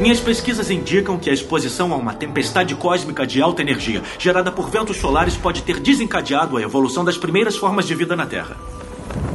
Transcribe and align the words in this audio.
Minhas 0.00 0.20
pesquisas 0.20 0.70
indicam 0.70 1.18
que 1.18 1.28
a 1.28 1.32
exposição 1.32 1.92
a 1.92 1.96
uma 1.96 2.14
tempestade 2.14 2.72
cósmica 2.76 3.26
de 3.26 3.42
alta 3.42 3.62
energia, 3.62 4.00
gerada 4.16 4.52
por 4.52 4.70
ventos 4.70 4.96
solares, 4.96 5.36
pode 5.36 5.62
ter 5.62 5.80
desencadeado 5.80 6.56
a 6.56 6.62
evolução 6.62 7.04
das 7.04 7.18
primeiras 7.18 7.56
formas 7.56 7.84
de 7.84 7.96
vida 7.96 8.14
na 8.14 8.24
Terra. 8.24 8.56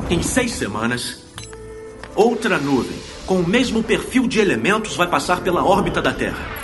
Em 0.10 0.22
seis 0.24 0.54
semanas, 0.54 1.22
outra 2.16 2.58
nuvem, 2.58 2.98
com 3.26 3.42
o 3.42 3.48
mesmo 3.48 3.84
perfil 3.84 4.26
de 4.26 4.40
elementos, 4.40 4.96
vai 4.96 5.08
passar 5.08 5.42
pela 5.42 5.66
órbita 5.66 6.02
da 6.02 6.14
Terra. 6.14 6.64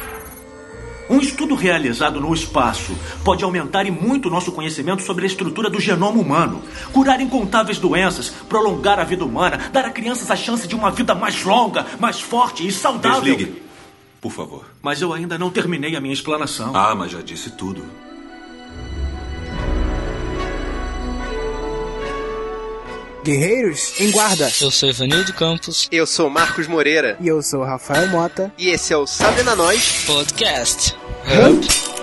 Um 1.09 1.20
estudo 1.20 1.54
realizado 1.54 2.21
no 2.21 2.34
espaço 2.34 2.95
pode 3.25 3.43
aumentar 3.43 3.86
e 3.86 3.91
muito 3.91 4.29
nosso 4.29 4.54
conhecimento 4.54 5.02
sobre 5.02 5.25
a 5.25 5.27
estrutura 5.27 5.70
do 5.70 5.79
genoma 5.79 6.21
humano, 6.21 6.61
curar 6.93 7.20
incontáveis 7.20 7.79
doenças, 7.79 8.29
prolongar 8.47 8.97
a 8.97 9.04
vida 9.04 9.25
humana, 9.25 9.59
dar 9.73 9.84
a 9.86 9.89
crianças 9.89 10.31
a 10.31 10.38
chance 10.38 10.68
de 10.68 10.75
uma 10.75 10.89
vida 10.89 11.13
mais 11.13 11.43
longa, 11.43 11.86
mais 12.00 12.21
forte 12.21 12.66
e 12.66 12.71
saudável. 12.71 13.36
Desligue, 13.36 13.68
por 14.21 14.31
favor. 14.31 14.65
Mas 14.82 15.01
eu 15.01 15.14
ainda 15.14 15.37
não 15.37 15.50
terminei 15.50 15.96
a 15.96 16.01
minha 16.01 16.14
explanação. 16.14 16.75
Ah, 16.75 16.93
mas 16.96 17.11
já 17.11 17.21
disse 17.21 17.51
tudo. 17.51 17.83
Guerreiros 23.24 24.00
em 24.00 24.11
Guarda. 24.11 24.51
Eu 24.61 24.71
sou 24.71 24.89
Ivanildo 24.89 25.33
Campos. 25.33 25.87
Eu 25.91 26.07
sou 26.07 26.29
Marcos 26.29 26.68
Moreira. 26.68 27.18
E 27.19 27.27
eu 27.27 27.41
sou 27.41 27.63
Rafael 27.63 28.07
Mota. 28.10 28.51
E 28.57 28.69
esse 28.69 28.93
é 28.93 28.97
o 28.97 29.05
Sabe 29.05 29.43
na 29.43 29.55
Nós 29.55 30.04
Podcast. 30.05 30.96
Hub. 31.25 31.99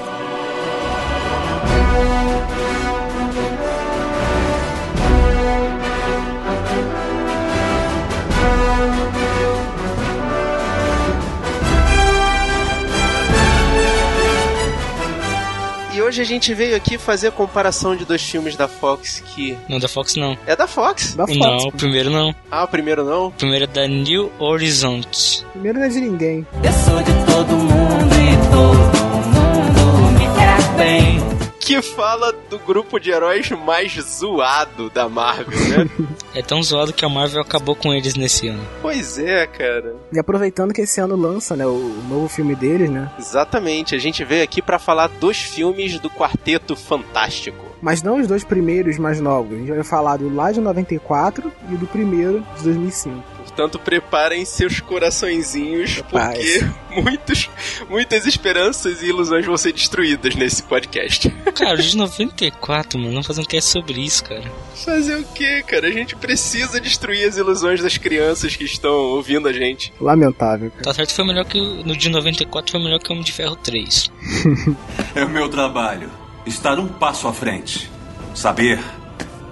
Hoje 16.06 16.22
a 16.22 16.24
gente 16.24 16.54
veio 16.54 16.76
aqui 16.76 16.96
fazer 16.96 17.28
a 17.28 17.32
comparação 17.32 17.96
de 17.96 18.04
dois 18.04 18.22
filmes 18.22 18.56
da 18.56 18.68
Fox 18.68 19.20
que. 19.20 19.56
Não, 19.68 19.78
da 19.78 19.88
Fox 19.88 20.14
não. 20.14 20.38
É 20.46 20.54
da 20.54 20.66
Fox? 20.66 21.14
Da 21.14 21.26
Fox. 21.26 21.38
Não, 21.38 21.56
o 21.68 21.72
primeiro 21.72 22.10
não. 22.10 22.34
Ah, 22.50 22.64
o 22.64 22.68
primeiro 22.68 23.04
não? 23.04 23.26
O 23.26 23.32
primeiro 23.32 23.64
é 23.64 23.68
da 23.68 23.86
New 23.88 24.32
Horizons. 24.38 25.44
Primeiro 25.52 25.80
não 25.80 25.86
é 25.86 25.88
de 25.88 26.00
ninguém. 26.00 26.46
Eu 26.62 26.72
sou 26.72 27.02
de 27.02 27.12
todo 27.26 27.56
mundo 27.56 28.14
e 28.14 28.50
todo 28.50 29.06
mundo 29.36 30.12
me 30.12 30.26
quer 30.36 30.76
bem. 30.76 31.25
Que 31.66 31.82
fala 31.82 32.32
do 32.48 32.60
grupo 32.60 33.00
de 33.00 33.10
heróis 33.10 33.50
mais 33.50 33.92
zoado 33.92 34.88
da 34.88 35.08
Marvel, 35.08 35.58
né? 35.68 36.06
É 36.32 36.42
tão 36.42 36.62
zoado 36.62 36.92
que 36.92 37.04
a 37.04 37.08
Marvel 37.08 37.40
acabou 37.40 37.74
com 37.74 37.94
eles 37.94 38.14
nesse 38.14 38.46
ano. 38.46 38.62
pois 38.82 39.18
é, 39.18 39.46
cara. 39.46 39.96
E 40.12 40.18
aproveitando 40.18 40.72
que 40.72 40.82
esse 40.82 41.00
ano 41.00 41.16
lança, 41.16 41.56
né, 41.56 41.66
o 41.66 41.94
novo 42.08 42.28
filme 42.28 42.54
deles, 42.54 42.90
né? 42.90 43.10
Exatamente. 43.18 43.94
A 43.94 43.98
gente 43.98 44.22
veio 44.22 44.44
aqui 44.44 44.60
pra 44.60 44.78
falar 44.78 45.08
dos 45.08 45.38
filmes 45.38 45.98
do 45.98 46.10
Quarteto 46.10 46.76
Fantástico. 46.76 47.64
Mas 47.80 48.02
não 48.02 48.20
os 48.20 48.26
dois 48.26 48.44
primeiros 48.44 48.98
mais 48.98 49.18
novos. 49.18 49.54
A 49.54 49.58
gente 49.58 49.72
vai 49.72 49.82
falar 49.82 50.18
do 50.18 50.32
lá 50.32 50.52
de 50.52 50.60
94 50.60 51.50
e 51.70 51.76
do 51.76 51.86
primeiro 51.86 52.44
de 52.58 52.64
2005. 52.64 53.35
Portanto, 53.46 53.78
preparem 53.78 54.44
seus 54.44 54.80
coraçõezinhos, 54.80 56.02
porque 56.10 56.66
muitos, 57.00 57.48
muitas 57.88 58.26
esperanças 58.26 59.02
e 59.02 59.06
ilusões 59.06 59.46
vão 59.46 59.56
ser 59.56 59.72
destruídas 59.72 60.34
nesse 60.34 60.64
podcast. 60.64 61.30
Cara, 61.54 61.76
de 61.76 61.96
94, 61.96 62.98
mano. 62.98 63.12
Vamos 63.12 63.26
fazer 63.26 63.40
um 63.40 63.44
cast 63.44 63.70
sobre 63.70 64.00
isso, 64.04 64.24
cara. 64.24 64.44
Fazer 64.74 65.16
o 65.16 65.24
quê, 65.24 65.62
cara? 65.66 65.86
A 65.86 65.90
gente 65.90 66.14
precisa 66.16 66.78
destruir 66.80 67.26
as 67.26 67.36
ilusões 67.36 67.80
das 67.80 67.96
crianças 67.96 68.54
que 68.56 68.64
estão 68.64 68.92
ouvindo 68.92 69.48
a 69.48 69.52
gente. 69.52 69.92
Lamentável, 70.00 70.70
cara. 70.70 70.82
Tá 70.82 70.92
certo 70.92 71.14
foi 71.14 71.24
melhor 71.24 71.44
que 71.46 71.58
o. 71.58 71.84
No 71.84 71.96
de 71.96 72.10
94 72.10 72.72
foi 72.72 72.82
melhor 72.82 72.98
que 72.98 73.08
o 73.08 73.12
Homem 73.12 73.24
de 73.24 73.32
Ferro 73.32 73.56
3. 73.56 74.10
É 75.14 75.24
o 75.24 75.30
meu 75.30 75.48
trabalho. 75.48 76.10
Estar 76.44 76.78
um 76.78 76.88
passo 76.88 77.26
à 77.26 77.32
frente. 77.32 77.90
Saber 78.34 78.78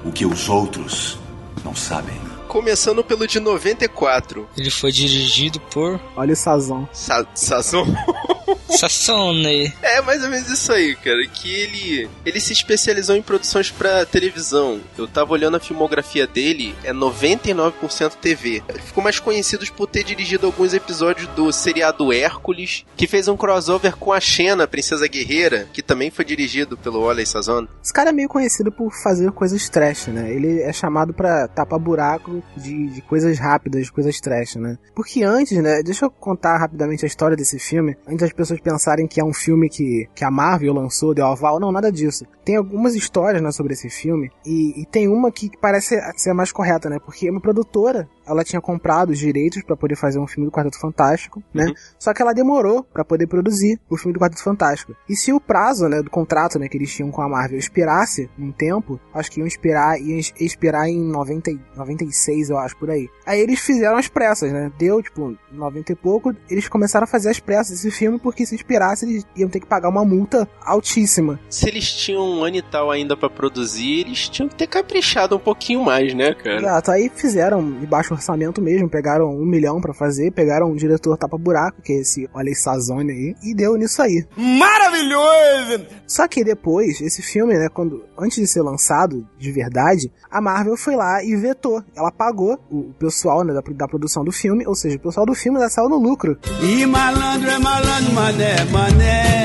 o 0.05 0.13
que 0.13 0.27
os 0.27 0.49
outros 0.49 1.19
não 1.65 1.75
sabem. 1.75 2.24
Começando 2.55 3.03
pelo 3.03 3.27
de 3.27 3.41
94. 3.41 4.49
Ele 4.57 4.71
foi 4.71 4.93
dirigido 4.93 5.59
por 5.59 6.01
Olha 6.15 6.35
o 6.35 6.37
Sazon. 6.37 6.87
Sa 6.93 7.27
Sazon. 7.35 7.85
Sassone. 8.69 9.73
É 9.83 10.01
mais 10.01 10.23
ou 10.23 10.31
menos 10.31 10.49
isso 10.49 10.73
aí, 10.73 10.95
cara. 10.97 11.27
Que 11.27 11.53
ele 11.53 12.09
ele 12.25 12.41
se 12.41 12.53
especializou 12.53 13.17
em 13.17 13.23
produções 13.23 13.71
pra 13.71 14.07
televisão. 14.07 14.81
Eu 14.97 15.09
tava 15.09 15.33
olhando 15.33 15.57
a 15.57 15.61
filmografia 15.61 16.27
dele, 16.27 16.75
é 16.85 16.93
99% 16.93 18.13
TV. 18.21 18.63
Ele 18.69 18.79
ficou 18.81 19.03
mais 19.03 19.19
conhecido 19.19 19.65
por 19.73 19.87
ter 19.87 20.05
dirigido 20.05 20.47
alguns 20.47 20.75
episódios 20.75 21.27
do 21.29 21.51
seriado 21.53 22.13
Hércules, 22.13 22.85
que 22.97 23.07
fez 23.07 23.29
um 23.29 23.37
crossover 23.37 23.97
com 23.97 24.13
a 24.13 24.21
Xena, 24.21 24.67
Princesa 24.67 25.09
Guerreira, 25.09 25.69
que 25.73 25.83
também 25.83 26.11
foi 26.11 26.25
dirigido 26.25 26.77
pelo 26.77 27.01
Oley 27.01 27.27
Sazon. 27.27 27.67
Esse 27.83 27.93
cara 27.93 28.11
é 28.11 28.13
meio 28.13 28.29
conhecido 28.29 28.71
por 28.71 28.93
fazer 29.03 29.31
coisas 29.33 29.69
trash, 29.69 30.09
né? 30.09 30.33
Ele 30.33 30.61
é 30.63 30.73
chamado 30.73 31.13
pra 31.13 31.49
tapar 31.49 31.79
buraco 31.79 32.43
de, 32.56 32.88
de 32.88 33.03
coisas 33.03 33.38
rápidas, 33.38 33.87
de 33.87 33.93
coisas 33.93 34.21
trash, 34.21 34.56
né? 34.56 34.78
Porque 34.94 35.22
antes, 35.22 35.56
né? 35.59 35.82
Deixa 35.82 36.06
eu 36.06 36.10
contar 36.10 36.59
rapidamente 36.59 37.05
a 37.05 37.09
história 37.09 37.37
desse 37.37 37.59
filme. 37.59 37.97
Antes 38.06 38.21
das 38.21 38.32
pessoas 38.32 38.60
pensarem 38.60 39.06
que 39.06 39.21
é 39.21 39.25
um 39.25 39.32
filme 39.32 39.69
que, 39.69 40.09
que 40.15 40.25
a 40.25 40.31
Marvel 40.31 40.72
lançou, 40.75 41.15
deu 41.15 41.27
aval. 41.27 41.59
Não, 41.59 41.72
nada 41.72 41.91
disso. 41.91 42.27
Tem 42.44 42.56
algumas 42.56 42.94
histórias, 42.94 43.43
né, 43.43 43.50
sobre 43.50 43.75
esse 43.75 43.88
filme. 43.88 44.31
E, 44.44 44.82
e 44.82 44.87
tem 44.87 45.09
uma 45.09 45.31
que 45.32 45.50
parece 45.60 45.97
ser 46.16 46.31
a 46.31 46.34
mais 46.34 46.53
correta, 46.53 46.88
né? 46.88 46.99
Porque 47.05 47.31
uma 47.31 47.41
produtora, 47.41 48.09
ela 48.27 48.45
tinha 48.45 48.61
comprado 48.61 49.11
os 49.11 49.19
direitos 49.19 49.62
pra 49.62 49.77
poder 49.77 49.97
fazer 49.97 50.19
um 50.19 50.27
filme 50.27 50.49
do 50.49 50.53
Quarteto 50.53 50.79
Fantástico, 50.79 51.43
né? 51.53 51.67
Uhum. 51.67 51.75
Só 51.99 52.12
que 52.15 52.23
ela 52.23 52.33
demorou 52.33 52.83
pra 52.85 53.05
poder 53.05 53.27
produzir 53.27 53.79
o 53.89 53.97
filme 53.97 54.12
do 54.15 54.21
Quarteto 54.21 54.43
Fantástico. 54.43 54.95
E 55.09 55.15
se 55.17 55.33
o 55.33 55.41
prazo, 55.41 55.89
né, 55.89 56.03
do 56.03 56.11
contrato, 56.11 56.59
né, 56.59 56.69
que 56.69 56.77
eles 56.77 56.93
tinham 56.93 57.11
com 57.11 57.23
a 57.23 57.29
Marvel 57.29 57.59
expirasse 57.59 58.29
um 58.39 58.51
tempo, 58.53 59.01
acho 59.12 59.31
que 59.31 59.41
iam 59.41 59.47
expirar, 59.47 60.01
iam 60.01 60.19
expirar 60.41 60.89
em 60.89 61.01
90, 61.01 61.51
e- 61.51 61.61
96, 61.77 62.51
eu 62.51 62.59
acho, 62.59 62.77
por 62.77 62.91
aí. 62.91 63.09
Aí 63.27 63.41
eles 63.41 63.61
fizeram 63.61 63.97
as 63.97 64.09
pressas, 64.09 64.53
né? 64.53 64.71
Deu, 64.79 65.03
tipo, 65.03 65.37
90 65.53 65.93
e 65.93 65.95
pouco, 65.97 66.35
eles 66.51 66.69
começaram 66.69 67.05
a 67.05 67.09
fazer 67.09 67.31
as 67.31 67.41
pressas 67.41 67.77
desse 67.83 67.91
filme, 67.91 68.19
porque 68.19 68.47
se 68.47 68.55
expirasse, 68.55 69.05
eles 69.05 69.27
iam 69.37 69.49
ter 69.49 69.61
que 69.61 69.67
pagar 69.67 69.89
uma 69.89 70.05
multa 70.05 70.49
altíssima. 70.62 71.39
Se 71.49 71.69
eles 71.69 71.93
tinham 71.93 72.23
um 72.23 72.45
ano 72.45 72.56
e 72.56 72.62
tal 72.62 72.91
ainda 72.91 73.17
pra 73.17 73.29
produzir, 73.31 74.01
eles 74.01 74.29
tinham 74.29 74.49
que 74.49 74.55
ter 74.55 74.67
caprichado 74.67 75.37
um 75.37 75.39
pouquinho 75.39 75.83
mais, 75.85 76.15
né, 76.15 76.35
cara? 76.35 76.56
Exato, 76.59 76.91
aí 76.91 77.11
fizeram 77.15 77.73
de 77.79 77.87
baixo 77.87 78.14
orçamento 78.15 78.63
mesmo, 78.63 78.89
pegaram 78.89 79.29
um 79.31 79.45
milhão 79.45 79.81
pra 79.81 79.93
fazer, 79.93 80.33
pegaram 80.33 80.71
um 80.71 80.77
diretor 80.77 81.17
tapa-buraco, 81.17 81.83
que 81.83 81.93
é 81.93 82.01
esse 82.01 82.29
Olha 82.33 82.55
Sazone 82.55 83.13
aí, 83.13 83.35
e 83.43 83.55
deu 83.55 83.77
nisso 83.77 84.01
aí. 84.01 84.25
Maravilhoso! 84.37 85.87
Só 86.07 86.29
que 86.29 86.45
depois, 86.45 87.01
esse 87.01 87.21
filme, 87.23 87.55
né, 87.55 87.69
quando 87.69 88.05
antes 88.19 88.39
de 88.39 88.47
ser 88.47 88.63
lançado 88.63 89.27
de 89.39 89.51
verdade, 89.51 90.13
a 90.31 90.41
Marvel 90.41 90.77
foi 90.77 90.95
lá 90.95 91.23
e 91.25 91.35
vetou. 91.37 91.83
Ela 91.97 92.13
pagou 92.13 92.59
o 92.71 92.85
o 92.85 92.95
pessoal 92.95 93.45
né, 93.45 93.53
da, 93.53 93.61
da 93.61 93.89
produção 93.89 94.25
do 94.25 94.33
filme, 94.33 94.67
ou 94.67 94.75
seja, 94.75 94.97
o 94.97 95.01
pessoal 95.01 95.27
do 95.27 95.35
filme 95.35 95.59
já 95.59 95.69
saiu 95.69 95.89
no 95.89 95.99
lucro, 95.99 96.39
E 96.63 96.87
malandro 96.87 97.51
é 97.51 97.59
malandro, 97.59 98.13
mané, 98.13 98.65
mané. 98.71 99.44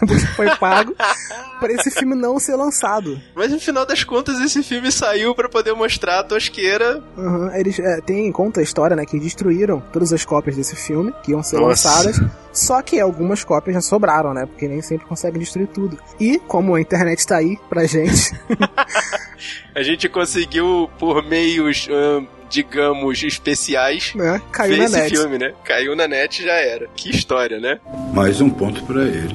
Porque 0.00 0.18
foi 0.36 0.56
pago 0.56 0.94
para 1.60 1.72
esse 1.72 1.90
filme 1.90 2.14
não 2.14 2.38
ser 2.38 2.56
lançado. 2.56 3.20
Mas 3.34 3.50
no 3.50 3.60
final 3.60 3.84
das 3.86 4.04
contas, 4.04 4.38
esse 4.40 4.62
filme 4.62 4.90
saiu 4.90 5.34
pra 5.34 5.48
poder 5.48 5.72
mostrar 5.74 6.20
a 6.20 6.24
tosqueira. 6.24 7.02
Uhum, 7.16 7.54
Eles 7.54 7.78
é, 7.78 8.00
têm 8.00 8.26
em 8.26 8.32
conta 8.32 8.60
a 8.60 8.62
história, 8.62 8.96
né, 8.96 9.04
que 9.06 9.18
destruíram 9.18 9.80
todas 9.92 10.12
as 10.12 10.24
cópias 10.24 10.56
desse 10.56 10.76
filme 10.76 11.12
que 11.22 11.30
iam 11.32 11.42
ser 11.42 11.56
Nossa. 11.56 11.88
lançadas. 11.88 12.20
Só 12.52 12.82
que 12.82 13.00
algumas 13.00 13.42
cópias 13.44 13.74
já 13.74 13.80
sobraram, 13.80 14.34
né? 14.34 14.44
Porque 14.44 14.68
nem 14.68 14.82
sempre 14.82 15.06
conseguem 15.06 15.40
destruir 15.40 15.68
tudo. 15.68 15.98
E 16.20 16.38
como 16.38 16.74
a 16.74 16.80
internet 16.80 17.26
tá 17.26 17.36
aí 17.38 17.56
pra 17.68 17.84
gente, 17.86 18.32
A 19.74 19.82
gente 19.82 20.08
conseguiu, 20.08 20.88
por 20.98 21.24
meios, 21.24 21.88
digamos, 22.50 23.22
especiais, 23.22 24.12
né? 24.14 24.40
Caiu 24.52 24.72
ver 24.76 24.78
na 24.80 24.84
esse 24.84 24.96
net. 24.98 25.16
filme, 25.16 25.38
né? 25.38 25.54
Caiu 25.64 25.96
na 25.96 26.06
net 26.06 26.42
e 26.42 26.44
já 26.46 26.52
era. 26.52 26.86
Que 26.94 27.10
história, 27.10 27.58
né? 27.58 27.80
Mais 28.12 28.40
um 28.40 28.50
ponto 28.50 28.82
para 28.84 29.02
ele. 29.04 29.34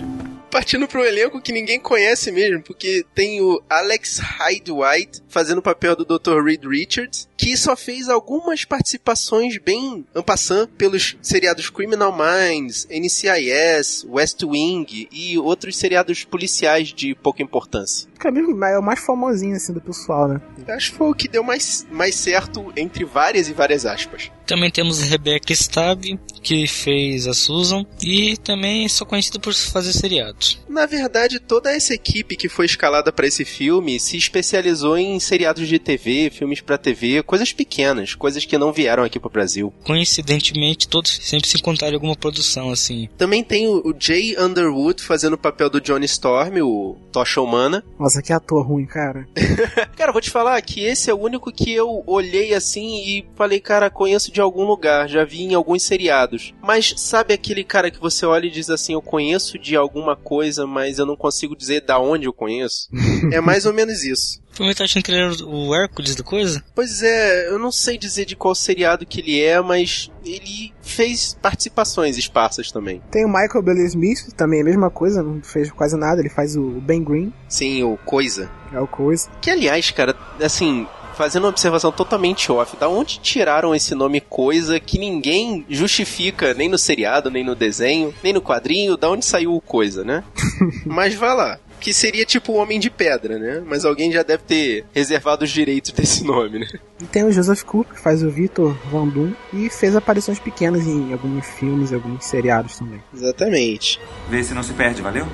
Partindo 0.57 0.87
pro 0.87 1.05
elenco 1.05 1.39
que 1.39 1.51
ninguém 1.51 1.79
conhece 1.79 2.31
mesmo, 2.31 2.63
porque 2.63 3.05
tem 3.13 3.39
o 3.41 3.61
Alex 3.69 4.17
Hyde 4.17 4.71
White 4.71 5.21
fazendo 5.29 5.59
o 5.59 5.61
papel 5.61 5.95
do 5.95 6.03
Dr. 6.03 6.43
Reed 6.43 6.63
Richards, 6.65 7.29
que 7.37 7.55
só 7.55 7.75
fez 7.75 8.09
algumas 8.09 8.65
participações 8.65 9.59
bem 9.59 10.03
ampassant 10.15 10.67
pelos 10.75 11.15
seriados 11.21 11.69
Criminal 11.69 12.11
Minds, 12.11 12.87
NCIS, 12.89 14.03
West 14.09 14.41
Wing 14.41 15.07
e 15.11 15.37
outros 15.37 15.77
seriados 15.77 16.23
policiais 16.23 16.91
de 16.91 17.13
pouca 17.13 17.43
importância. 17.43 18.09
Que 18.19 18.27
é 18.27 18.31
mesmo- 18.31 18.65
é 18.65 18.79
o 18.79 18.81
mais 18.81 18.99
famosinho, 18.99 19.55
assim, 19.55 19.71
do 19.73 19.79
pessoal, 19.79 20.27
né? 20.27 20.41
Acho 20.69 20.91
que 20.91 20.97
foi 20.97 21.07
o 21.07 21.13
que 21.13 21.27
deu 21.27 21.43
mais, 21.43 21.85
mais 21.91 22.15
certo 22.15 22.73
entre 22.75 23.05
várias 23.05 23.47
e 23.47 23.53
várias 23.53 23.85
aspas. 23.85 24.31
Também 24.47 24.71
temos 24.71 25.01
Rebecca 25.01 25.53
Stab, 25.53 26.03
que 26.41 26.65
fez 26.67 27.27
a 27.27 27.33
Susan. 27.35 27.85
E 28.01 28.35
também 28.37 28.87
sou 28.87 29.05
conhecido 29.05 29.39
por 29.39 29.53
fazer 29.53 29.93
seriados. 29.93 30.46
Na 30.69 30.85
verdade, 30.85 31.39
toda 31.39 31.71
essa 31.71 31.93
equipe 31.93 32.35
que 32.35 32.49
foi 32.49 32.65
escalada 32.65 33.11
pra 33.11 33.27
esse 33.27 33.43
filme 33.43 33.99
se 33.99 34.17
especializou 34.17 34.97
em 34.97 35.19
seriados 35.19 35.67
de 35.67 35.79
TV, 35.79 36.29
filmes 36.29 36.61
pra 36.61 36.77
TV, 36.77 37.23
coisas 37.23 37.51
pequenas, 37.51 38.15
coisas 38.15 38.45
que 38.45 38.57
não 38.57 38.71
vieram 38.71 39.03
aqui 39.03 39.19
pro 39.19 39.29
Brasil. 39.29 39.73
Coincidentemente, 39.83 40.87
todos 40.87 41.19
sempre 41.23 41.47
se 41.47 41.57
encontraram 41.57 41.93
em 41.93 41.95
alguma 41.95 42.15
produção, 42.15 42.69
assim. 42.69 43.09
Também 43.17 43.43
tem 43.43 43.67
o, 43.67 43.95
Jay 43.97 44.35
Underwood 44.37 45.01
fazendo 45.01 45.33
o 45.33 45.37
papel 45.37 45.69
do 45.69 45.81
Johnny 45.81 46.05
Storm, 46.05 46.61
o 46.61 46.97
Tocha 47.11 47.41
Humana. 47.41 47.83
Nossa, 47.99 48.21
que 48.21 48.31
ator 48.31 48.65
ruim, 48.65 48.85
cara. 48.85 49.27
Cara, 49.95 50.09
eu 50.09 50.13
vou 50.13 50.21
te 50.21 50.29
falar 50.29 50.61
que 50.61 50.83
esse 50.83 51.09
é 51.09 51.13
o 51.13 51.19
único 51.19 51.51
que 51.51 51.73
eu 51.73 52.03
olhei 52.05 52.53
assim 52.53 52.97
e 52.97 53.27
falei, 53.35 53.59
cara, 53.59 53.89
conheço 53.89 54.31
de 54.31 54.39
algum 54.39 54.63
lugar, 54.63 55.07
já 55.07 55.23
vi 55.23 55.41
em 55.41 55.53
alguns 55.53 55.83
seriados. 55.83 56.53
Mas 56.61 56.93
sabe 56.97 57.33
aquele 57.33 57.63
cara 57.63 57.89
que 57.89 57.99
você 57.99 58.25
olha 58.25 58.45
e 58.45 58.51
diz 58.51 58.69
assim, 58.69 58.93
eu 58.93 59.01
conheço 59.01 59.57
de 59.57 59.75
alguma 59.75 60.15
coisa, 60.15 60.26
mas 60.67 60.99
eu 60.99 61.05
não 61.05 61.15
consigo 61.15 61.55
dizer 61.55 61.81
da 61.81 61.99
onde 61.99 62.25
eu 62.25 62.33
conheço? 62.33 62.87
é 63.31 63.39
mais 63.39 63.65
ou 63.65 63.73
menos 63.73 64.03
isso. 64.03 64.39
Foi 64.51 64.73
tá 64.73 64.85
achando 64.85 65.03
que 65.03 65.11
ele 65.11 65.21
era 65.21 65.45
o 65.45 65.75
Hércules 65.75 66.15
da 66.15 66.23
coisa? 66.23 66.63
Pois 66.73 67.03
é, 67.03 67.47
eu 67.47 67.59
não 67.59 67.71
sei 67.71 67.95
dizer 67.95 68.25
de 68.25 68.35
qual 68.35 68.55
seriado 68.55 69.05
que 69.05 69.19
ele 69.21 69.39
é, 69.39 69.61
mas 69.61 70.11
ele 70.25 70.73
fez 70.81 71.37
participações 71.39 72.17
esparsas 72.17 72.71
também. 72.71 72.99
Tem 73.11 73.23
o 73.23 73.27
Michael 73.29 73.61
Billy 73.61 73.85
Smith, 73.85 74.33
também 74.35 74.59
é 74.59 74.61
a 74.63 74.65
mesma 74.65 74.89
coisa, 74.89 75.21
não 75.21 75.43
fez 75.43 75.69
quase 75.71 75.95
nada, 75.95 76.21
ele 76.21 76.29
faz 76.29 76.55
o 76.55 76.81
Ben 76.81 77.03
Green, 77.03 77.31
Sim, 77.47 77.83
o 77.83 77.97
Coisa. 77.97 78.49
é 78.73 78.79
o 78.79 78.87
coisa. 78.87 79.29
Que 79.41 79.51
aliás, 79.51 79.91
cara, 79.91 80.15
assim, 80.41 80.87
fazendo 81.17 81.43
uma 81.43 81.49
observação 81.49 81.91
totalmente 81.91 82.51
off, 82.51 82.77
da 82.77 82.87
onde 82.87 83.19
tiraram 83.19 83.73
esse 83.73 83.95
nome 83.95 84.21
coisa 84.21 84.79
que 84.79 84.99
ninguém 84.99 85.65
justifica 85.69 86.53
nem 86.53 86.69
no 86.69 86.77
seriado, 86.77 87.31
nem 87.31 87.43
no 87.43 87.55
desenho, 87.55 88.13
nem 88.23 88.31
no 88.31 88.41
quadrinho, 88.41 88.95
da 88.95 89.09
onde 89.09 89.25
saiu 89.25 89.55
o 89.55 89.61
coisa, 89.61 90.03
né? 90.03 90.23
Mas 90.85 91.15
vá 91.15 91.33
lá. 91.33 91.59
Que 91.79 91.93
seria 91.93 92.25
tipo 92.25 92.53
o 92.53 92.55
Homem 92.55 92.79
de 92.79 92.89
Pedra, 92.89 93.37
né? 93.37 93.63
Mas 93.65 93.85
alguém 93.85 94.11
já 94.11 94.23
deve 94.23 94.43
ter 94.43 94.85
reservado 94.93 95.43
os 95.43 95.51
direitos 95.51 95.91
desse 95.91 96.23
nome, 96.23 96.59
né? 96.59 96.67
E 96.99 97.05
tem 97.05 97.23
o 97.23 97.31
Joseph 97.31 97.63
Cooper, 97.63 97.95
que 97.95 98.01
faz 98.01 98.23
o 98.23 98.29
Victor 98.29 98.75
Van 98.91 99.07
Doom, 99.07 99.31
e 99.53 99.69
fez 99.69 99.95
aparições 99.95 100.39
pequenas 100.39 100.87
em 100.87 101.13
alguns 101.13 101.45
filmes 101.45 101.91
e 101.91 101.95
alguns 101.95 102.25
seriados 102.25 102.77
também. 102.77 103.01
Exatamente. 103.13 103.99
Vê 104.29 104.43
se 104.43 104.53
não 104.53 104.63
se 104.63 104.73
perde, 104.73 105.01
valeu? 105.01 105.27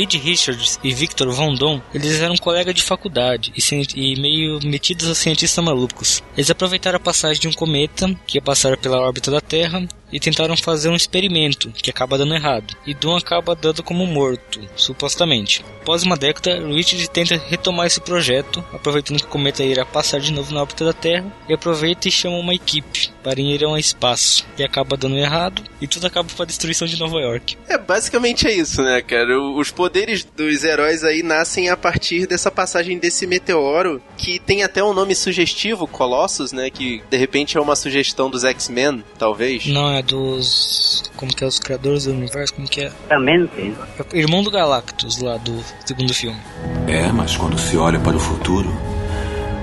Reed 0.00 0.14
Richards 0.14 0.80
e 0.82 0.94
Victor 0.94 1.30
Von 1.30 1.50
eles 1.92 2.22
eram 2.22 2.34
colegas 2.36 2.74
de 2.74 2.82
faculdade 2.82 3.52
e, 3.54 4.12
e 4.12 4.18
meio 4.18 4.58
metidos 4.64 5.10
a 5.10 5.14
cientistas 5.14 5.62
malucos. 5.62 6.22
Eles 6.34 6.50
aproveitaram 6.50 6.96
a 6.96 7.00
passagem 7.00 7.42
de 7.42 7.48
um 7.48 7.52
cometa 7.52 8.08
que 8.26 8.38
ia 8.38 8.42
passar 8.42 8.78
pela 8.78 8.98
órbita 8.98 9.30
da 9.30 9.42
Terra 9.42 9.86
e 10.12 10.18
tentaram 10.18 10.56
fazer 10.56 10.88
um 10.88 10.96
experimento 10.96 11.70
que 11.70 11.90
acaba 11.90 12.18
dando 12.18 12.34
errado. 12.34 12.76
E 12.86 12.94
Doom 12.94 13.16
acaba 13.16 13.54
dando 13.54 13.82
como 13.82 14.06
morto, 14.06 14.60
supostamente. 14.74 15.64
Após 15.80 16.02
uma 16.02 16.16
década, 16.16 16.66
Richard 16.66 17.08
tenta 17.10 17.36
retomar 17.48 17.86
esse 17.86 18.00
projeto, 18.00 18.64
aproveitando 18.72 19.18
que 19.18 19.24
o 19.24 19.28
cometa 19.28 19.62
irá 19.62 19.84
passar 19.84 20.20
de 20.20 20.32
novo 20.32 20.52
na 20.52 20.60
órbita 20.60 20.84
da 20.84 20.92
Terra, 20.92 21.32
e 21.48 21.54
aproveita 21.54 22.08
e 22.08 22.10
chama 22.10 22.36
uma 22.36 22.54
equipe 22.54 23.10
para 23.22 23.40
ir 23.40 23.64
ao 23.64 23.78
espaço. 23.78 24.46
E 24.58 24.64
acaba 24.64 24.96
dando 24.96 25.16
errado, 25.16 25.62
e 25.80 25.86
tudo 25.86 26.06
acaba 26.06 26.28
com 26.34 26.42
a 26.42 26.46
destruição 26.46 26.86
de 26.86 26.98
Nova 26.98 27.18
York. 27.18 27.56
É, 27.68 27.78
basicamente 27.78 28.46
é 28.46 28.52
isso, 28.52 28.82
né, 28.82 29.00
cara? 29.02 29.40
Os 29.40 29.70
poderes 29.70 29.89
dos 30.36 30.64
heróis 30.64 31.04
aí 31.04 31.22
nascem 31.22 31.68
a 31.68 31.76
partir 31.76 32.26
dessa 32.26 32.50
passagem 32.50 32.98
desse 32.98 33.26
meteoro, 33.26 34.00
que 34.16 34.38
tem 34.38 34.62
até 34.62 34.82
um 34.82 34.92
nome 34.92 35.14
sugestivo, 35.14 35.86
Colossus, 35.86 36.52
né? 36.52 36.70
Que 36.70 37.02
de 37.10 37.16
repente 37.16 37.56
é 37.56 37.60
uma 37.60 37.76
sugestão 37.76 38.30
dos 38.30 38.44
X-Men, 38.44 39.04
talvez. 39.18 39.66
Não, 39.66 39.92
é 39.92 40.02
dos. 40.02 41.10
Como 41.16 41.34
que 41.34 41.44
é? 41.44 41.46
Os 41.46 41.58
criadores 41.58 42.04
do 42.04 42.12
universo? 42.12 42.54
Como 42.54 42.68
que 42.68 42.82
é? 42.82 42.84
Exatamente. 42.86 43.52
É 43.58 44.16
o 44.16 44.16
Irmão 44.16 44.42
do 44.42 44.50
Galactus, 44.50 45.18
lá 45.18 45.36
do 45.36 45.62
segundo 45.84 46.14
filme. 46.14 46.38
É, 46.86 47.10
mas 47.12 47.36
quando 47.36 47.58
se 47.58 47.76
olha 47.76 47.98
para 47.98 48.16
o 48.16 48.20
futuro, 48.20 48.70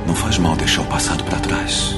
não 0.05 0.15
faz 0.15 0.37
mal 0.37 0.55
deixar 0.55 0.81
o 0.81 0.85
passado 0.85 1.23
para 1.23 1.39
trás. 1.39 1.95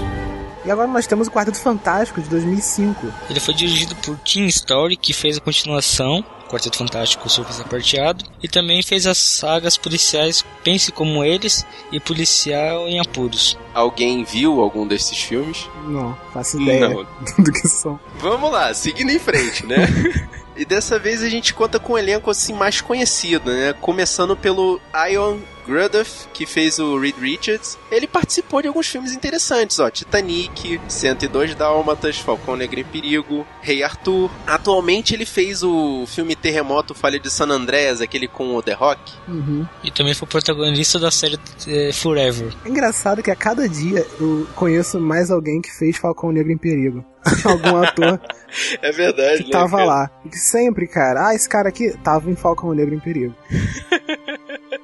E 0.65 0.71
agora 0.71 0.87
nós 0.87 1.07
temos 1.07 1.27
o 1.27 1.31
Quarteto 1.31 1.57
Fantástico 1.59 2.21
de 2.21 2.29
2005. 2.29 3.07
Ele 3.29 3.39
foi 3.39 3.53
dirigido 3.53 3.95
por 3.95 4.17
Tim 4.19 4.45
Story, 4.45 4.97
que 4.97 5.13
fez 5.13 5.37
a 5.37 5.41
continuação, 5.41 6.23
Quarteto 6.49 6.77
Fantástico 6.77 7.29
Surfista 7.29 7.63
Prateado, 7.63 8.25
e 8.41 8.47
também 8.47 8.81
fez 8.81 9.05
as 9.05 9.17
sagas 9.17 9.77
policiais 9.77 10.43
Pense 10.63 10.91
Como 10.91 11.23
Eles 11.23 11.65
e 11.91 11.99
Policial 11.99 12.87
em 12.87 12.99
Apuros. 12.99 13.57
Alguém 13.73 14.23
viu 14.23 14.59
algum 14.59 14.87
desses 14.87 15.17
filmes? 15.17 15.69
Não, 15.85 16.17
faço 16.33 16.59
ideia 16.59 16.89
Não. 16.89 17.05
do 17.43 17.51
que 17.51 17.67
são. 17.67 17.99
Vamos 18.17 18.51
lá, 18.51 18.73
seguindo 18.73 19.11
em 19.11 19.19
frente, 19.19 19.65
né? 19.65 19.87
e 20.57 20.65
dessa 20.65 20.97
vez 20.97 21.21
a 21.21 21.29
gente 21.29 21.53
conta 21.53 21.79
com 21.79 21.93
um 21.93 21.97
elenco 21.97 22.31
assim 22.31 22.53
mais 22.53 22.81
conhecido, 22.81 23.51
né? 23.51 23.73
Começando 23.73 24.35
pelo 24.35 24.81
Ion 25.11 25.37
Gruduff, 25.69 26.27
que 26.33 26.45
fez 26.45 26.79
o 26.79 26.97
Reed 26.97 27.15
Richards. 27.17 27.77
Ele 27.91 28.07
participou 28.07 28.61
de 28.61 28.67
alguns 28.67 28.87
filmes 28.87 29.13
interessantes, 29.13 29.79
ó. 29.79 29.89
Titanic, 29.89 30.81
102 30.87 31.55
Dálmatas, 31.55 32.17
Falcão 32.17 32.55
Negro 32.55 32.79
em 32.79 32.83
Perigo, 32.83 33.45
Rei 33.61 33.83
Arthur. 33.83 34.29
Atualmente 34.47 35.13
ele 35.13 35.25
fez 35.25 35.63
o 35.63 36.05
filme 36.07 36.35
Terremoto 36.35 36.93
Falha 36.93 37.19
de 37.19 37.29
San 37.29 37.47
Andreas, 37.49 38.01
aquele 38.01 38.27
com 38.27 38.55
o 38.55 38.61
The 38.61 38.73
Rock. 38.73 38.99
Uhum. 39.27 39.65
E 39.83 39.91
também 39.91 40.13
foi 40.13 40.27
protagonista 40.27 40.99
da 40.99 41.11
série 41.11 41.39
eh, 41.67 41.91
Forever. 41.93 42.53
É 42.65 42.69
engraçado 42.69 43.21
que 43.21 43.31
a 43.31 43.35
cada 43.35 43.67
dia 43.67 44.05
eu 44.19 44.47
conheço 44.55 44.99
mais 44.99 45.29
alguém 45.31 45.61
que 45.61 45.71
fez 45.71 45.97
Falcão 45.97 46.31
Negro 46.31 46.51
em 46.51 46.57
Perigo. 46.57 47.05
Algum 47.43 47.77
ator 47.83 48.19
É 48.81 48.91
verdade, 48.91 49.43
que 49.43 49.51
tava 49.51 49.83
lá. 49.83 50.09
E 50.25 50.29
que 50.29 50.37
sempre, 50.37 50.87
cara, 50.87 51.27
ah, 51.27 51.35
esse 51.35 51.47
cara 51.47 51.69
aqui 51.69 51.95
tava 52.03 52.29
em 52.31 52.35
Falcão 52.35 52.73
Negro 52.73 52.95
em 52.95 52.99
Perigo. 52.99 53.35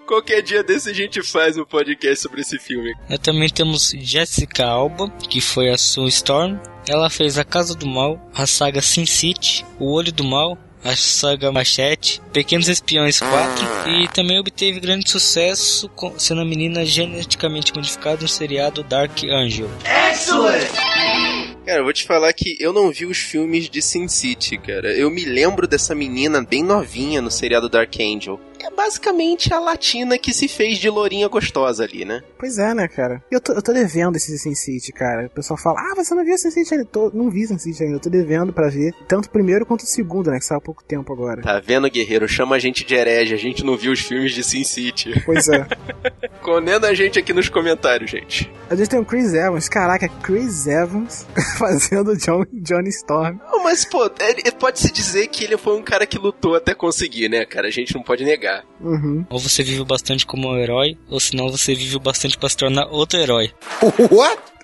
Qualquer 0.07 0.41
dia 0.41 0.63
desse 0.63 0.89
a 0.91 0.93
gente 0.93 1.23
faz 1.23 1.57
um 1.57 1.65
podcast 1.65 2.21
sobre 2.21 2.41
esse 2.41 2.59
filme. 2.59 2.93
Nós 3.09 3.19
também 3.19 3.49
temos 3.49 3.91
Jessica 3.97 4.65
Alba, 4.65 5.09
que 5.29 5.41
foi 5.41 5.69
a 5.69 5.77
Sue 5.77 6.07
Storm. 6.09 6.59
Ela 6.87 7.09
fez 7.09 7.39
A 7.39 7.43
Casa 7.43 7.73
do 7.73 7.87
Mal, 7.87 8.19
a 8.33 8.45
saga 8.45 8.81
Sin 8.81 9.07
City, 9.07 9.65
O 9.79 9.91
Olho 9.91 10.11
do 10.11 10.23
Mal, 10.23 10.57
a 10.83 10.95
saga 10.95 11.51
Machete, 11.51 12.21
Pequenos 12.31 12.69
Espiões 12.69 13.19
4 13.19 13.65
e 13.89 14.07
também 14.09 14.39
obteve 14.39 14.79
grande 14.79 15.09
sucesso 15.09 15.89
sendo 16.19 16.41
a 16.41 16.45
menina 16.45 16.85
geneticamente 16.85 17.73
modificada 17.73 18.21
no 18.21 18.27
seriado 18.27 18.83
Dark 18.83 19.23
Angel. 19.23 19.67
Cara, 21.65 21.79
eu 21.79 21.83
vou 21.83 21.93
te 21.93 22.03
falar 22.03 22.31
que 22.31 22.55
eu 22.59 22.71
não 22.71 22.91
vi 22.91 23.07
os 23.07 23.17
filmes 23.17 23.67
de 23.67 23.81
Sin 23.81 24.07
City, 24.07 24.55
cara. 24.55 24.93
Eu 24.93 25.09
me 25.09 25.25
lembro 25.25 25.67
dessa 25.67 25.95
menina 25.95 26.43
bem 26.43 26.61
novinha 26.63 27.19
no 27.23 27.31
seriado 27.31 27.67
Dark 27.67 27.95
Angel. 27.99 28.39
É 28.65 28.71
basicamente 28.71 29.53
a 29.53 29.59
latina 29.59 30.17
que 30.17 30.33
se 30.33 30.47
fez 30.47 30.79
de 30.79 30.89
lourinha 30.89 31.27
gostosa 31.27 31.83
ali, 31.83 32.03
né? 32.03 32.23
Pois 32.39 32.57
é, 32.57 32.73
né, 32.73 32.87
cara? 32.87 33.23
Eu 33.29 33.39
tô, 33.39 33.53
eu 33.53 33.61
tô 33.61 33.71
devendo 33.71 34.15
esse 34.15 34.35
Sin 34.39 34.55
City, 34.55 34.91
cara. 34.91 35.27
O 35.27 35.29
pessoal 35.29 35.55
fala, 35.55 35.79
ah, 35.79 35.95
você 35.95 36.15
não 36.15 36.25
viu 36.25 36.35
Sin 36.35 36.49
City 36.49 36.73
ainda? 36.73 36.85
Tô, 36.85 37.11
não 37.13 37.29
vi 37.29 37.45
Sin 37.45 37.59
City 37.59 37.83
ainda, 37.83 37.97
eu 37.97 37.99
tô 37.99 38.09
devendo 38.09 38.51
pra 38.51 38.67
ver. 38.67 38.91
Tanto 39.07 39.27
o 39.27 39.29
primeiro 39.29 39.67
quanto 39.67 39.81
o 39.81 39.85
segundo, 39.85 40.31
né, 40.31 40.39
que 40.39 40.45
saiu 40.45 40.57
há 40.57 40.61
pouco 40.61 40.83
tempo 40.83 41.13
agora. 41.13 41.43
Tá 41.43 41.59
vendo, 41.59 41.87
guerreiro? 41.91 42.27
Chama 42.27 42.55
a 42.55 42.59
gente 42.59 42.83
de 42.83 42.95
herege, 42.95 43.35
a 43.35 43.37
gente 43.37 43.63
não 43.63 43.77
viu 43.77 43.91
os 43.91 43.99
filmes 43.99 44.33
de 44.33 44.43
Sin 44.43 44.63
City. 44.63 45.21
Pois 45.23 45.47
é. 45.47 45.67
Condena 46.41 46.87
a 46.87 46.93
gente 46.95 47.19
aqui 47.19 47.33
nos 47.33 47.49
comentários, 47.49 48.09
gente. 48.09 48.51
A 48.67 48.75
gente 48.75 48.89
tem 48.89 48.99
o 48.99 49.05
Chris 49.05 49.33
Evans, 49.33 49.69
caraca, 49.69 50.07
Chris 50.23 50.65
Evans 50.65 51.27
fazendo 51.59 52.17
John, 52.17 52.45
Johnny 52.51 52.89
Storm. 52.89 53.37
Não, 53.51 53.63
mas, 53.63 53.85
pô, 53.85 54.09
pode-se 54.59 54.91
dizer 54.91 55.27
que 55.27 55.43
ele 55.43 55.57
foi 55.57 55.77
um 55.77 55.83
cara 55.83 56.05
que 56.07 56.17
lutou 56.17 56.55
até 56.55 56.73
conseguir, 56.73 57.29
né, 57.29 57.45
cara? 57.45 57.67
A 57.67 57.71
gente 57.71 57.93
não 57.93 58.01
pode 58.01 58.23
negar. 58.23 58.54
Uhum. 58.79 59.25
Ou 59.29 59.39
você 59.39 59.63
vive 59.63 59.83
bastante 59.83 60.25
como 60.25 60.49
um 60.49 60.57
herói, 60.57 60.97
ou 61.09 61.19
senão 61.19 61.49
você 61.49 61.73
vive 61.73 61.97
bastante 61.99 62.37
para 62.37 62.49
se 62.49 62.57
tornar 62.57 62.87
outro 62.87 63.19
herói. 63.19 63.51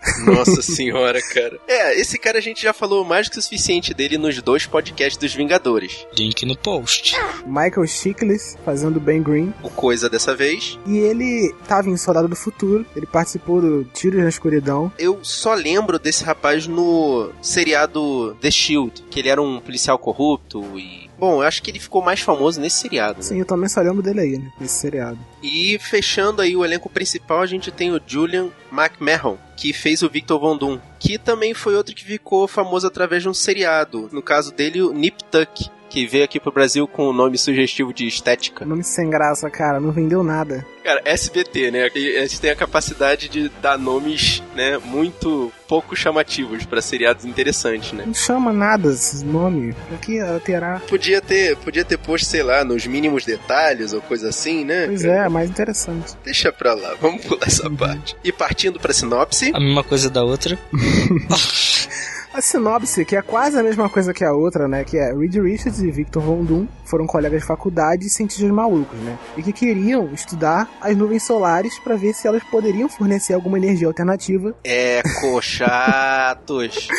Nossa 0.25 0.61
senhora, 0.61 1.21
cara. 1.21 1.59
É, 1.67 1.99
esse 1.99 2.17
cara 2.17 2.39
a 2.39 2.41
gente 2.41 2.61
já 2.61 2.73
falou 2.73 3.05
mais 3.05 3.27
do 3.27 3.33
que 3.33 3.39
o 3.39 3.41
suficiente 3.41 3.93
dele 3.93 4.17
nos 4.17 4.41
dois 4.41 4.65
podcasts 4.65 5.17
dos 5.17 5.33
Vingadores. 5.33 6.05
Link 6.17 6.45
no 6.45 6.57
post. 6.57 7.15
Michael 7.45 7.85
Chiklis 7.87 8.57
fazendo 8.65 8.99
Ben 8.99 9.21
Green. 9.21 9.53
O 9.61 9.69
Coisa 9.69 10.09
dessa 10.09 10.35
vez. 10.35 10.77
E 10.85 10.97
ele 10.97 11.53
tava 11.67 11.89
em 11.89 11.97
Soldado 11.97 12.27
do 12.27 12.35
Futuro, 12.35 12.85
ele 12.95 13.05
participou 13.05 13.61
do 13.61 13.83
Tiros 13.85 14.21
na 14.21 14.29
Escuridão. 14.29 14.91
Eu 14.97 15.19
só 15.23 15.53
lembro 15.53 15.99
desse 15.99 16.23
rapaz 16.23 16.67
no 16.67 17.31
seriado 17.41 18.35
The 18.41 18.51
Shield, 18.51 19.03
que 19.09 19.19
ele 19.19 19.29
era 19.29 19.41
um 19.41 19.59
policial 19.59 19.97
corrupto 19.97 20.63
e. 20.77 21.10
Bom, 21.21 21.35
eu 21.35 21.47
acho 21.47 21.61
que 21.61 21.69
ele 21.69 21.79
ficou 21.79 22.01
mais 22.01 22.19
famoso 22.19 22.59
nesse 22.59 22.77
seriado. 22.77 23.19
né? 23.19 23.23
Sim, 23.23 23.37
eu 23.37 23.45
também 23.45 23.69
só 23.69 23.79
lembro 23.79 24.01
dele 24.01 24.21
aí, 24.21 24.37
né, 24.39 24.51
nesse 24.59 24.79
seriado. 24.79 25.19
E 25.43 25.77
fechando 25.77 26.41
aí 26.41 26.57
o 26.57 26.65
elenco 26.65 26.89
principal, 26.89 27.41
a 27.41 27.45
gente 27.45 27.69
tem 27.69 27.91
o 27.93 28.01
Julian 28.03 28.49
McMahon, 28.71 29.37
que 29.55 29.71
fez 29.71 30.01
o 30.01 30.09
Victor 30.09 30.39
Von 30.39 30.57
Doom, 30.57 30.79
que 30.97 31.19
também 31.19 31.53
foi 31.53 31.75
outro 31.75 31.93
que 31.93 32.03
ficou 32.03 32.47
famoso 32.47 32.87
através 32.87 33.21
de 33.21 33.29
um 33.29 33.35
seriado. 33.35 34.09
No 34.11 34.23
caso 34.23 34.51
dele, 34.51 34.81
o 34.81 34.93
Nip 34.93 35.23
Tuck, 35.25 35.69
que 35.91 36.07
veio 36.07 36.23
aqui 36.23 36.39
pro 36.39 36.53
Brasil 36.53 36.87
com 36.87 37.09
o 37.09 37.13
nome 37.13 37.37
sugestivo 37.37 37.93
de 37.93 38.07
Estética. 38.07 38.65
Nome 38.65 38.81
sem 38.81 39.09
graça, 39.09 39.49
cara, 39.49 39.77
não 39.77 39.91
vendeu 39.91 40.23
nada. 40.23 40.65
Cara, 40.81 41.01
SBT, 41.03 41.69
né? 41.69 41.89
E 41.93 42.07
Eles 42.17 42.39
têm 42.39 42.49
a 42.49 42.55
capacidade 42.55 43.27
de 43.27 43.49
dar 43.61 43.77
nomes, 43.77 44.41
né, 44.55 44.77
muito 44.83 45.51
pouco 45.67 45.95
chamativos 45.95 46.65
pra 46.65 46.81
seriados 46.81 47.25
interessantes, 47.25 47.91
né? 47.91 48.05
Não 48.07 48.13
chama 48.13 48.53
nada 48.53 48.89
esse 48.91 49.23
nome. 49.25 49.73
Pra 49.89 49.97
que 49.97 50.19
alterar? 50.19 50.81
Podia 50.81 51.21
ter, 51.21 51.57
podia 51.57 51.83
ter 51.83 51.97
posto, 51.97 52.25
sei 52.25 52.41
lá, 52.41 52.63
nos 52.63 52.87
mínimos 52.87 53.25
detalhes 53.25 53.91
ou 53.93 54.01
coisa 54.01 54.29
assim, 54.29 54.63
né? 54.63 54.87
Pois 54.87 55.03
é, 55.03 55.27
mais 55.27 55.49
interessante. 55.49 56.13
Deixa 56.23 56.51
pra 56.53 56.73
lá, 56.73 56.95
vamos 57.01 57.23
pular 57.25 57.47
essa 57.47 57.69
parte. 57.69 58.15
E 58.23 58.31
partindo 58.31 58.79
pra 58.79 58.93
sinopse, 58.93 59.51
A 59.53 59.59
mesma 59.59 59.83
coisa 59.83 60.09
da 60.09 60.23
outra. 60.23 60.57
A 62.33 62.39
sinopse, 62.39 63.03
que 63.03 63.17
é 63.17 63.21
quase 63.21 63.59
a 63.59 63.63
mesma 63.63 63.89
coisa 63.89 64.13
que 64.13 64.23
a 64.23 64.31
outra, 64.31 64.65
né? 64.65 64.85
Que 64.85 64.97
é 64.97 65.13
Reed 65.13 65.35
Richards 65.35 65.81
e 65.81 65.91
Victor 65.91 66.23
Von 66.23 66.45
Doom 66.45 66.65
foram 66.85 67.05
colegas 67.05 67.41
de 67.41 67.47
faculdade 67.47 68.07
e 68.07 68.09
cientistas 68.09 68.49
malucos, 68.49 68.97
né? 68.99 69.17
E 69.35 69.43
que 69.43 69.51
queriam 69.51 70.13
estudar 70.13 70.69
as 70.79 70.95
nuvens 70.95 71.23
solares 71.23 71.77
para 71.79 71.97
ver 71.97 72.13
se 72.13 72.29
elas 72.29 72.41
poderiam 72.43 72.87
fornecer 72.87 73.33
alguma 73.33 73.57
energia 73.57 73.85
alternativa 73.85 74.55
ecochatos. 74.63 75.67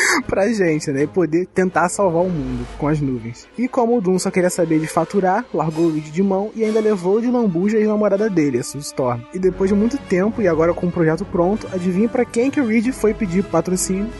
pra 0.27 0.47
gente, 0.53 0.91
né? 0.91 1.01
E 1.03 1.07
poder 1.07 1.47
tentar 1.47 1.89
salvar 1.89 2.21
o 2.21 2.29
mundo 2.29 2.67
com 2.77 2.87
as 2.87 3.01
nuvens. 3.01 3.47
E 3.57 3.67
como 3.67 3.97
o 3.97 4.01
Doom 4.01 4.19
só 4.19 4.29
queria 4.29 4.51
saber 4.51 4.79
de 4.79 4.85
faturar, 4.85 5.43
largou 5.51 5.85
o 5.85 5.93
Reed 5.93 6.11
de 6.11 6.21
mão 6.21 6.51
e 6.55 6.63
ainda 6.63 6.79
levou 6.79 7.19
de 7.19 7.27
lambuja 7.27 7.77
a 7.77 7.79
ex-namorada 7.79 8.29
dele, 8.29 8.59
a 8.59 8.63
Sue 8.63 8.81
Storm. 8.81 9.21
E 9.33 9.39
depois 9.39 9.71
de 9.71 9.75
muito 9.75 9.97
tempo, 9.97 10.43
e 10.43 10.47
agora 10.47 10.75
com 10.75 10.85
o 10.85 10.91
projeto 10.91 11.25
pronto, 11.25 11.67
adivinha 11.73 12.07
pra 12.07 12.23
quem 12.23 12.51
que 12.51 12.61
o 12.61 12.67
Reed 12.67 12.91
foi 12.91 13.15
pedir 13.15 13.43
patrocínio? 13.45 14.11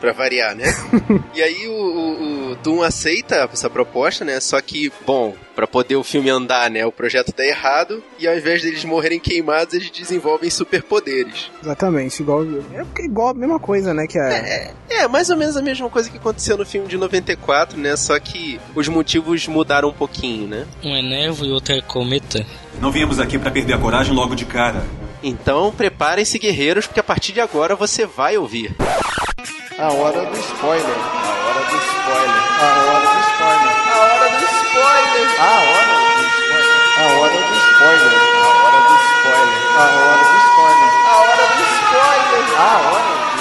Pra 0.00 0.12
variar, 0.12 0.54
né? 0.54 0.72
e 1.34 1.42
aí 1.42 1.66
o, 1.66 1.72
o, 1.72 2.52
o 2.52 2.56
Doom 2.56 2.82
aceita 2.82 3.48
essa 3.52 3.68
proposta, 3.68 4.24
né? 4.24 4.38
Só 4.38 4.60
que, 4.60 4.92
bom, 5.04 5.34
pra 5.56 5.66
poder 5.66 5.96
o 5.96 6.04
filme 6.04 6.30
andar, 6.30 6.70
né? 6.70 6.86
O 6.86 6.92
projeto 6.92 7.32
tá 7.32 7.44
errado 7.44 8.02
e 8.18 8.28
ao 8.28 8.36
invés 8.36 8.62
deles 8.62 8.84
morrerem 8.84 9.18
queimados, 9.18 9.74
eles 9.74 9.90
desenvolvem 9.90 10.48
superpoderes. 10.48 11.50
Exatamente, 11.60 12.22
igual. 12.22 12.44
É 12.72 13.04
igual 13.04 13.28
a 13.30 13.34
mesma 13.34 13.58
coisa, 13.58 13.92
né? 13.92 14.06
Que 14.06 14.18
a, 14.18 14.28
É, 14.30 14.70
é, 14.90 15.08
mais 15.08 15.28
ou 15.30 15.36
menos 15.36 15.56
a 15.56 15.62
mesma 15.62 15.90
coisa 15.90 16.08
que 16.08 16.18
aconteceu 16.18 16.56
no 16.56 16.64
filme 16.64 16.86
de 16.86 16.96
94, 16.96 17.78
né? 17.78 17.96
Só 17.96 18.18
que 18.20 18.60
os 18.74 18.86
motivos 18.86 19.48
mudaram 19.48 19.88
um 19.88 19.92
pouquinho, 19.92 20.46
né? 20.46 20.66
Um 20.84 20.94
é 20.94 21.02
névoa 21.02 21.46
e 21.46 21.50
outro 21.50 21.74
é 21.74 21.80
cometa. 21.80 22.46
Não 22.80 22.92
viemos 22.92 23.18
aqui 23.18 23.36
pra 23.38 23.50
perder 23.50 23.72
a 23.72 23.78
coragem 23.78 24.14
logo 24.14 24.36
de 24.36 24.44
cara. 24.44 24.84
Então 25.22 25.72
preparem-se, 25.72 26.38
guerreiros, 26.38 26.86
porque 26.86 27.00
a 27.00 27.04
partir 27.04 27.32
de 27.32 27.40
agora 27.40 27.74
você 27.74 28.06
vai 28.06 28.36
ouvir. 28.38 28.74
A 29.78 29.92
hora 29.92 30.26
do 30.26 30.36
spoiler. 30.40 30.84
A 30.84 31.30
hora 31.46 31.62
do 31.70 31.76
spoiler. 31.76 32.42
A 32.58 32.82
hora 32.82 33.06
do 33.06 33.20
spoiler. 33.30 33.70
A 33.78 34.02
hora 34.02 34.28
do 34.28 34.44
spoiler! 34.44 35.28
A 35.38 37.06
hora 37.14 37.38
do 37.38 37.54
spoiler. 37.54 38.10
A 38.10 38.58
hora 38.58 38.80
do 38.82 38.96
spoiler. 38.98 39.62
A 39.68 39.86
hora 39.86 40.18
do 40.18 40.34
spoiler. 40.34 40.90
A 41.06 41.14
hora 41.14 41.46
do 41.46 41.62
spoiler! 41.62 42.58
A 42.58 42.74
hora 42.88 43.02
do 43.02 43.38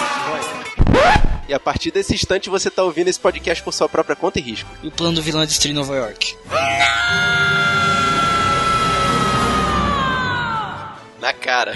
spoiler. 0.86 1.41
E 1.50 1.53
a 1.56 1.60
partir 1.60 1.89
desse 1.89 2.13
instante 2.13 2.51
você 2.51 2.70
tá 2.70 2.84
ouvindo 2.84 3.08
esse 3.08 3.20
podcast 3.20 3.63
por 3.63 3.74
sua 3.74 3.89
própria 3.89 4.15
conta 4.15 4.38
e 4.38 4.41
risco. 4.44 4.70
E 4.84 4.89
o 4.89 4.91
plano 4.91 5.15
do 5.15 5.24
vilão 5.24 5.41
é 5.41 5.46
destruir 5.48 5.74
Nova 5.74 5.96
York. 5.96 6.38
Cara. 11.48 11.72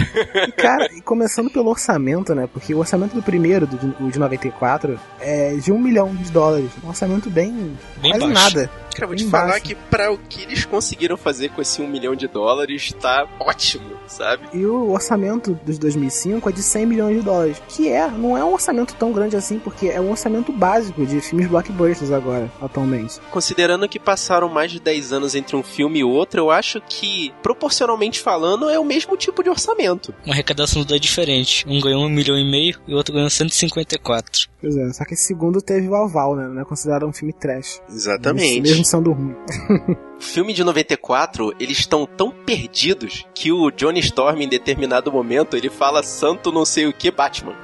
E, 0.48 0.52
cara, 0.52 0.88
e 0.94 1.02
começando 1.02 1.50
pelo 1.50 1.70
orçamento, 1.70 2.36
né? 2.36 2.48
Porque 2.52 2.74
o 2.74 2.80
orçamento 2.80 3.16
do 3.16 3.24
primeiro, 3.24 3.66
do, 3.66 3.78
de- 3.78 4.04
o 4.04 4.12
de 4.12 4.20
94, 4.20 5.00
é 5.20 5.54
de 5.56 5.72
um 5.72 5.80
milhão 5.80 6.14
de 6.14 6.30
dólares. 6.32 6.70
Um 6.84 6.90
orçamento 6.90 7.30
bem. 7.30 7.78
Bem 8.02 8.12
quase 8.12 8.34
baixo. 8.34 8.56
nada. 8.58 8.70
Cara, 8.96 9.08
vou 9.08 9.16
te 9.16 9.26
falar 9.26 9.60
que 9.60 9.76
pra 9.76 10.12
o 10.12 10.18
que 10.18 10.44
eles 10.44 10.66
conseguiram 10.66 11.18
fazer 11.18 11.50
com 11.50 11.62
esse 11.62 11.82
um 11.82 11.88
milhão 11.88 12.16
de 12.16 12.28
dólares, 12.28 12.94
tá 13.00 13.28
ótimo, 13.40 13.92
sabe? 14.08 14.44
E 14.54 14.66
o 14.66 14.92
orçamento 14.92 15.58
dos 15.66 15.78
2005 15.78 16.50
é 16.50 16.52
de 16.52 16.62
100 16.62 16.86
milhões 16.86 17.18
de 17.18 17.24
dólares. 17.24 17.62
Que 17.68 17.90
é, 17.90 18.08
não 18.08 18.38
é 18.38 18.44
um 18.44 18.54
orçamento 18.54 18.94
tão 18.96 19.12
grande 19.12 19.36
assim, 19.36 19.60
porque 19.60 19.88
é 19.88 20.00
um 20.00 20.12
orçamento 20.12 20.52
básico 20.52 21.06
de 21.06 21.22
filmes 21.22 21.48
blockbusters 21.48 22.12
agora, 22.12 22.52
atualmente. 22.62 23.20
Considerando 23.32 23.88
que 23.88 24.00
passaram 24.00 24.50
mais 24.50 24.72
de 24.72 24.80
10 24.80 25.14
anos 25.14 25.36
entre 25.36 25.56
um 25.56 25.64
filme 25.64 26.00
e 26.00 26.04
outro, 26.04 26.42
eu 26.42 26.52
acho 26.52 26.82
que, 26.82 27.34
proporcionalmente 27.42 28.20
falando, 28.20 28.70
é 28.70 28.80
o 28.80 28.86
mesmo 28.86 29.16
tipo 29.18 29.44
de 29.44 29.50
orçamento. 29.50 30.14
Uma 30.26 30.34
arrecadação 30.34 30.86
é 30.90 31.00
diferente. 31.00 31.66
Um 31.68 31.80
ganhou 31.80 32.06
um 32.06 32.10
milhão 32.10 32.38
e 32.38 32.50
meio 32.50 32.80
e 32.88 32.94
o 32.94 32.98
outro 32.98 33.14
ganhou 33.14 33.30
154. 33.30 34.50
Pois 34.60 34.76
é, 34.76 34.94
só 34.94 35.06
que 35.06 35.14
esse 35.14 35.24
segundo 35.24 35.62
teve 35.62 35.88
o 35.88 35.96
aval, 35.96 36.36
né? 36.36 36.48
Não 36.48 36.62
é 36.62 36.66
considerado 36.66 37.06
um 37.08 37.14
filme 37.14 37.34
trash. 37.34 37.82
Exatamente. 37.90 38.62
Mesmo 38.62 38.81
sendo 38.84 39.12
ruim. 39.12 39.36
Filme 40.20 40.54
de 40.54 40.64
94, 40.64 41.54
eles 41.60 41.80
estão 41.80 42.06
tão 42.06 42.32
perdidos 42.32 43.26
que 43.34 43.52
o 43.52 43.72
Johnny 43.72 44.00
Storm, 44.00 44.42
em 44.42 44.48
determinado 44.48 45.12
momento, 45.12 45.58
ele 45.58 45.70
fala 45.70 46.04
santo 46.04 46.52
não 46.52 46.64
sei 46.64 46.88
o 46.88 46.94
que 46.94 47.10
Batman. 47.10 47.56